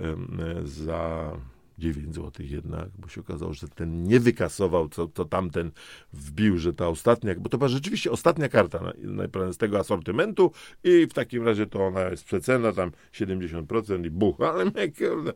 za 0.64 1.32
9 1.78 2.16
zł 2.16 2.32
jednak, 2.40 2.90
bo 3.00 3.08
się 3.08 3.22
okazało, 3.22 3.54
że 3.54 3.68
ten 3.68 4.04
nie 4.04 4.20
wykasował, 4.20 4.90
co, 4.90 5.08
co 5.08 5.26
tamten 5.26 5.72
wbił, 6.14 6.58
że 6.58 6.74
ta 6.74 6.88
ostatnia, 6.88 7.36
bo 7.36 7.50
to 7.50 7.58
była 7.58 7.68
rzeczywiście 7.68 8.12
ostatnia 8.12 8.50
karta 8.50 8.80
na, 9.04 9.54
z 9.54 9.58
tego 9.58 9.80
asortymentu 9.80 10.52
i 10.84 11.08
w 11.10 11.14
takim 11.14 11.46
razie 11.46 11.66
to 11.66 11.86
ona 11.86 12.02
jest 12.10 12.24
przecena, 12.24 12.72
tam 12.72 12.92
70% 13.14 14.06
i 14.06 14.10
buch, 14.10 14.42
ale 14.54 14.66
mnie, 14.66 14.92
kurde, 14.92 15.32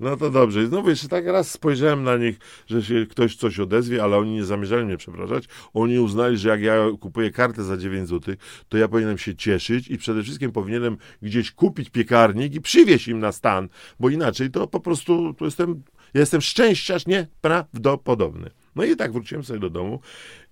no 0.00 0.16
to 0.16 0.30
dobrze. 0.30 0.62
I 0.62 0.66
znowu 0.66 0.90
jeszcze 0.90 1.08
tak 1.08 1.26
raz 1.26 1.50
spojrzałem 1.50 2.02
na 2.02 2.16
nich, 2.16 2.38
że 2.66 2.82
się 2.82 3.06
ktoś 3.10 3.36
coś 3.36 3.60
odezwie, 3.60 4.02
ale 4.02 4.16
oni 4.16 4.34
nie 4.34 4.44
zamierzali 4.44 4.84
mnie 4.84 4.96
przepraszać. 4.96 5.44
Oni 5.74 5.98
uznali, 5.98 6.36
że 6.36 6.48
jak 6.48 6.62
ja 6.62 6.76
kupuję 7.00 7.30
kartę 7.30 7.64
za 7.64 7.76
9 7.76 8.08
zł, 8.08 8.34
to 8.68 8.78
ja 8.78 8.88
powinienem 8.88 9.18
się 9.18 9.34
cieszyć 9.34 9.88
i 9.88 9.98
przede 9.98 10.22
wszystkim 10.22 10.52
powinienem 10.52 10.96
gdzieś 11.22 11.52
kupić 11.52 11.90
piekarnik 11.90 12.54
i 12.54 12.60
przywieźć 12.60 13.08
im 13.08 13.18
na 13.18 13.32
stan, 13.32 13.68
bo 14.00 14.08
inaczej 14.08 14.50
to 14.50 14.66
po 14.66 14.80
prostu 14.80 15.34
to 15.34 15.44
jestem 15.44 15.81
jestem 16.14 16.40
szczęściarz 16.40 17.06
nieprawdopodobny. 17.06 18.50
No 18.76 18.84
i 18.84 18.96
tak 18.96 19.12
wróciłem 19.12 19.44
sobie 19.44 19.60
do 19.60 19.70
domu 19.70 20.00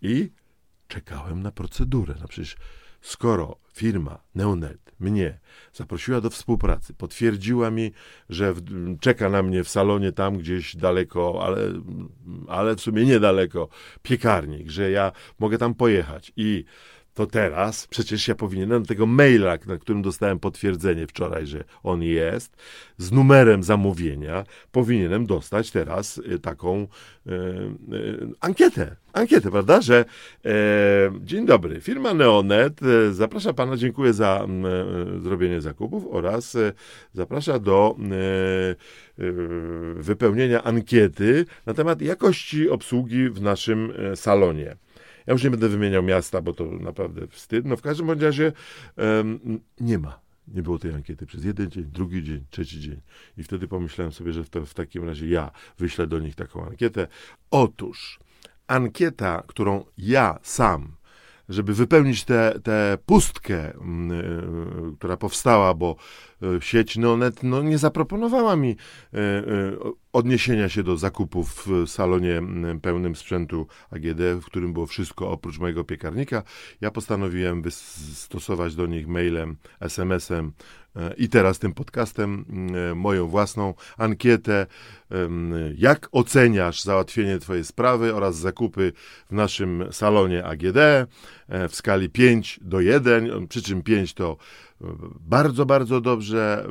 i 0.03 0.31
czekałem 0.89 1.43
na 1.43 1.53
procedurę. 1.53 2.15
No 2.21 2.29
przecież 2.29 2.57
skoro 3.01 3.57
firma 3.73 4.19
Neonet 4.35 4.93
mnie 5.01 5.39
zaprosiła 5.73 6.21
do 6.21 6.31
współpracy, 6.31 6.95
potwierdziła 6.95 7.71
mi, 7.71 7.93
że 8.29 8.55
w, 8.55 8.63
czeka 9.01 9.29
na 9.29 9.43
mnie 9.43 9.65
w 9.65 9.69
salonie 9.69 10.13
tam 10.13 10.39
gdzieś 10.39 10.77
daleko, 10.77 11.43
ale, 11.43 11.61
ale 12.49 12.77
w 12.77 12.81
sumie 12.81 13.05
niedaleko, 13.05 13.69
piekarnik, 14.03 14.71
że 14.71 14.91
ja 14.91 15.13
mogę 15.39 15.59
tam 15.59 15.75
pojechać 15.75 16.33
i 16.37 16.65
to 17.15 17.27
teraz 17.27 17.87
przecież 17.87 18.29
ja 18.29 18.35
powinienem 18.35 18.87
tego 18.87 19.07
maila, 19.07 19.59
na 19.67 19.79
którym 19.79 20.03
dostałem 20.03 20.39
potwierdzenie 20.39 21.07
wczoraj, 21.07 21.47
że 21.47 21.65
on 21.83 22.03
jest, 22.03 22.57
z 22.99 23.13
numerem 23.13 23.63
zamówienia, 23.63 24.45
powinienem 24.73 25.27
dostać 25.27 25.71
teraz 25.71 26.19
y, 26.19 26.39
taką 26.39 26.87
e, 27.27 27.33
e, 27.33 27.37
ankietę. 28.41 28.97
Ankietę, 29.13 29.51
prawda? 29.51 29.81
Że 29.81 30.05
e, 30.45 30.51
dzień 31.21 31.47
dobry, 31.47 31.81
firma 31.81 32.15
Neonet 32.15 32.81
e, 32.83 33.13
zaprasza 33.13 33.53
pana, 33.53 33.77
dziękuję 33.77 34.13
za 34.13 34.47
e, 34.47 35.21
zrobienie 35.21 35.61
zakupów 35.61 36.07
oraz 36.11 36.57
zaprasza 37.15 37.59
do 37.59 37.97
wypełnienia 39.95 40.63
ankiety 40.63 41.47
na 41.67 41.75
temat 41.75 42.01
jakości 42.03 42.71
obsługi 42.71 43.31
w 43.31 43.43
naszym 43.43 43.93
salonie. 44.15 44.77
Ja 45.27 45.33
już 45.33 45.45
nie 45.45 45.51
będę 45.51 45.69
wymieniał 45.69 46.03
miasta, 46.03 46.43
bo 46.43 46.53
to 46.53 46.65
naprawdę 46.65 47.27
wstyd. 47.27 47.67
No 47.67 47.77
w 47.77 47.83
każdym 47.83 48.11
razie 48.11 48.53
um, 48.97 49.61
nie 49.81 49.99
ma. 49.99 50.21
Nie 50.49 50.63
było 50.63 50.79
tej 50.79 50.93
ankiety 50.93 51.27
przez 51.27 51.45
jeden 51.45 51.71
dzień, 51.71 51.85
drugi 51.85 52.25
dzień, 52.25 52.45
trzeci 52.51 52.81
dzień. 52.81 53.01
I 53.37 53.43
wtedy 53.43 53.69
pomyślałem 53.69 54.13
sobie, 54.13 54.33
że 54.33 54.45
to, 54.45 54.67
w 54.67 54.75
takim 54.75 55.05
razie 55.05 55.29
ja 55.29 55.51
wyślę 55.79 56.07
do 56.07 56.19
nich 56.19 56.35
taką 56.35 56.67
ankietę. 56.67 57.09
Otóż 57.51 58.21
ankieta, 58.67 59.43
którą 59.47 59.85
ja 59.99 60.39
sam 60.43 60.97
żeby 61.51 61.75
wypełnić 61.75 62.25
tę 62.25 62.99
pustkę, 63.07 63.75
mm, 63.75 64.13
y, 64.93 64.97
która 64.97 65.17
powstała, 65.17 65.75
bo 65.75 65.97
y, 66.43 66.61
sieć 66.61 66.97
Neonet 66.97 67.43
no, 67.43 67.63
nie 67.63 67.79
zaproponowała 67.79 68.57
mi 68.57 68.71
y, 68.71 69.17
odniesienia 70.13 70.69
się 70.69 70.83
do 70.83 70.97
zakupów 70.97 71.67
w 71.67 71.91
salonie 71.91 72.39
mm, 72.39 72.81
pełnym 72.81 73.17
sprzętu 73.17 73.67
AGD, 73.91 74.21
w 74.41 74.45
którym 74.45 74.73
było 74.73 74.87
wszystko 74.87 75.31
oprócz 75.31 75.59
mojego 75.59 75.85
piekarnika. 75.85 76.43
Ja 76.81 76.91
postanowiłem 76.91 77.63
stosować 78.15 78.75
do 78.75 78.87
nich 78.87 79.09
mailem, 79.09 79.57
SMS-em 79.81 80.53
i 81.17 81.29
teraz 81.29 81.59
tym 81.59 81.75
podcastem 81.75 82.45
moją 82.95 83.27
własną 83.27 83.75
ankietę, 83.99 84.67
jak 85.77 86.09
oceniasz 86.13 86.83
załatwienie 86.83 87.39
Twojej 87.39 87.65
sprawy 87.65 88.15
oraz 88.15 88.37
zakupy 88.37 88.93
w 89.31 89.33
naszym 89.33 89.85
salonie 89.93 90.45
AGD 90.45 90.77
e, 90.77 91.09
w 91.69 91.75
skali 91.75 92.11
5 92.11 92.61
do 92.63 92.81
1, 92.81 93.49
przy 93.49 93.63
czym 93.63 93.83
5 93.83 94.15
to 94.15 94.37
e, 94.81 94.85
bardzo, 95.21 95.67
bardzo 95.67 96.01
dobrze, 96.01 96.67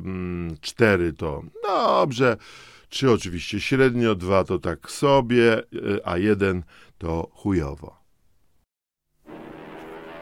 4 0.61 1.03
mm, 1.03 1.15
to 1.15 1.43
dobrze, 1.63 2.37
3 2.89 3.11
oczywiście 3.11 3.61
średnio, 3.61 4.15
2 4.15 4.43
to 4.43 4.59
tak 4.59 4.91
sobie, 4.91 5.57
e, 5.57 5.63
a 6.03 6.17
1 6.17 6.63
to 6.97 7.29
chujowo. 7.33 7.99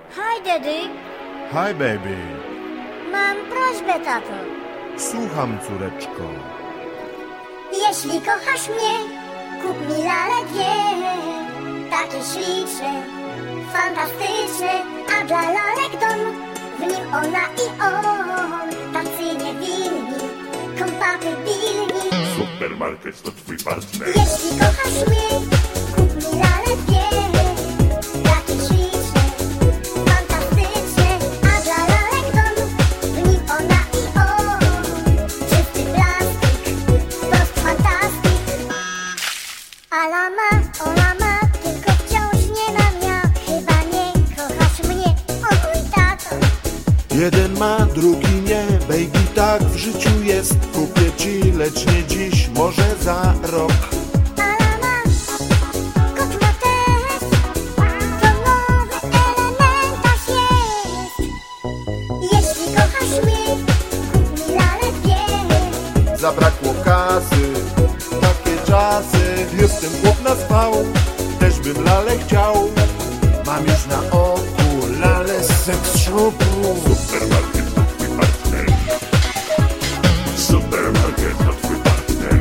Hi, 0.09 0.43
Daddy. 0.45 0.79
Hi, 1.51 1.73
baby. 1.73 2.46
Mam 3.27 3.37
prośbę, 3.45 4.05
tato. 4.05 4.33
Słucham, 4.97 5.57
córeczko. 5.67 6.23
Jeśli 7.87 8.21
kochasz 8.21 8.69
mnie, 8.69 8.93
kup 9.61 9.81
mi 9.81 10.03
lalę 10.03 10.45
dwie 10.49 10.75
Takie 11.89 12.23
śliczne, 12.23 13.03
fantastyczne 13.73 14.71
A 15.19 15.25
dla 15.25 15.41
lalek 15.41 15.91
dom, 16.01 16.19
w 16.77 16.81
nim 16.81 17.13
ona 17.13 17.43
i 17.63 17.67
on 17.81 18.93
Tacy 18.93 19.23
niewinni, 19.23 20.19
kompatybilni 20.79 22.09
Supermarket 22.37 23.21
to 23.21 23.31
twój 23.31 23.57
partner. 23.57 24.07
Jeśli 24.07 24.59
kochasz 24.59 25.07
mnie, 25.07 25.29
kup 25.95 26.15
mi 26.15 26.39
lalę 26.39 26.77
dwie 26.87 27.06
Jeden 47.11 47.57
ma, 47.57 47.85
drugi 47.95 48.41
nie, 48.41 48.65
baby 48.87 49.19
tak 49.35 49.63
w 49.63 49.77
życiu 49.77 50.23
jest. 50.23 50.55
Kupię 50.73 51.11
ci, 51.17 51.51
lecz 51.51 51.85
nie 51.85 52.03
dziś, 52.07 52.49
może 52.55 52.95
za 53.01 53.33
rok 53.43 53.96
też 71.39 71.59
bym 71.59 71.83
lale 71.83 72.19
chciał 72.19 72.71
Mam 73.45 73.65
już 73.65 73.85
na 73.89 73.99
oku 74.11 74.87
lale 74.99 75.43
z 75.43 75.47
seks 75.47 75.91
Supermarket 75.97 77.75
to 77.75 77.81
twój 77.83 78.07
partner. 78.07 78.65
Supermarket 80.35 81.37
to 81.37 81.53
twój 81.53 81.77
partner. 81.77 82.39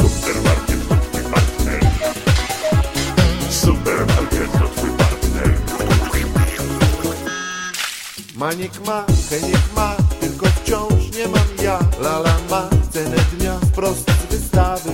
Supermarket 0.00 0.88
to 0.88 0.94
twój 0.96 1.22
partner. 1.22 1.80
Supermarket 3.50 4.52
to 4.52 4.68
twój 4.68 4.90
partner. 4.90 5.58
Maniek 8.36 8.86
ma, 8.86 9.04
Heniek 9.30 9.74
ma, 9.76 9.96
tylko 10.20 10.46
wciąż 10.46 11.16
nie 11.16 11.28
mam 11.28 11.48
ja 11.62 11.78
Lala 12.00 12.36
ma 12.50 12.68
cenę 12.92 13.16
dnia 13.16 13.58
wprost 13.58 14.10
z 14.10 14.34
wystawy 14.34 14.90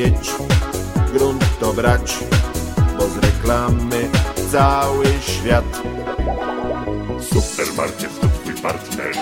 mieć, 0.00 0.30
grunt 1.12 1.44
to 1.60 1.72
brać, 1.72 2.18
bo 2.98 3.08
z 3.08 3.16
reklamy 3.16 4.08
cały 4.52 5.06
świat. 5.20 5.82
Supermarket 7.20 8.20
to 8.20 8.26
twój 8.28 8.54
partner. 8.54 9.12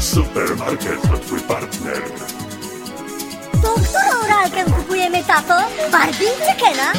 Supermarket 0.00 1.02
to 1.02 1.18
twój 1.18 1.40
partner. 1.40 2.02
To 3.62 4.07
lalkę 4.42 4.64
kupujemy, 4.64 5.24
tato? 5.24 5.68
Barbie 5.92 6.26
czy 6.46 6.64
Kena? 6.64 6.92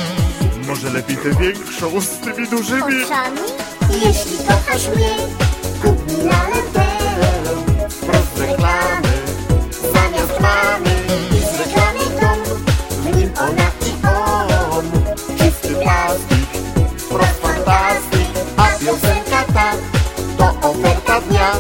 Może 0.68 0.90
lepiej 0.90 1.18
tę 1.18 1.30
większą 1.40 2.02
z 2.02 2.10
tymi 2.10 2.48
dużymi. 2.48 3.04
Oczami? 3.06 3.42
Jeśli 3.90 4.38
kochasz 4.48 4.88
mnie, 4.96 5.16
kup 5.82 6.12
mi 6.12 6.18
lalę 6.24 6.64
tę 6.74 6.86
Wprost 7.90 8.36
z 8.36 8.40
reklamy, 8.40 9.08
Zamiast 9.94 10.40
mamy 10.42 10.90
i 11.32 11.56
z 11.56 11.60
reklamy 11.60 12.22
dom 12.22 12.58
W 13.04 13.18
nim 13.18 13.32
ona 13.38 13.72
i 13.88 14.08
on 14.08 14.86
czysty 15.38 15.76
plastik, 15.76 16.50
wprost 16.98 17.42
fantastyk, 17.42 18.28
a 18.58 18.68
piosenka 18.80 19.44
ta 19.54 19.72
to 20.38 20.70
oferta 20.70 21.22
dnia. 21.22 21.52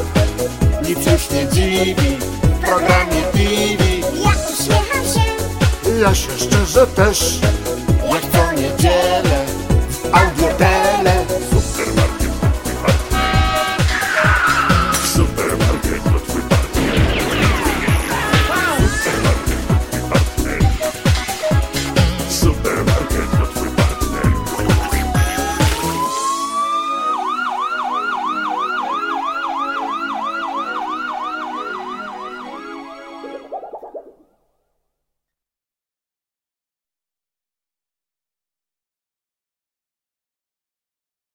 Nic 0.83 1.05
już 1.05 1.29
nie 1.29 1.47
dziwi 1.47 2.08
Ja 5.99 6.15
się 6.15 6.29
szczerze 6.37 6.87
też, 6.87 7.39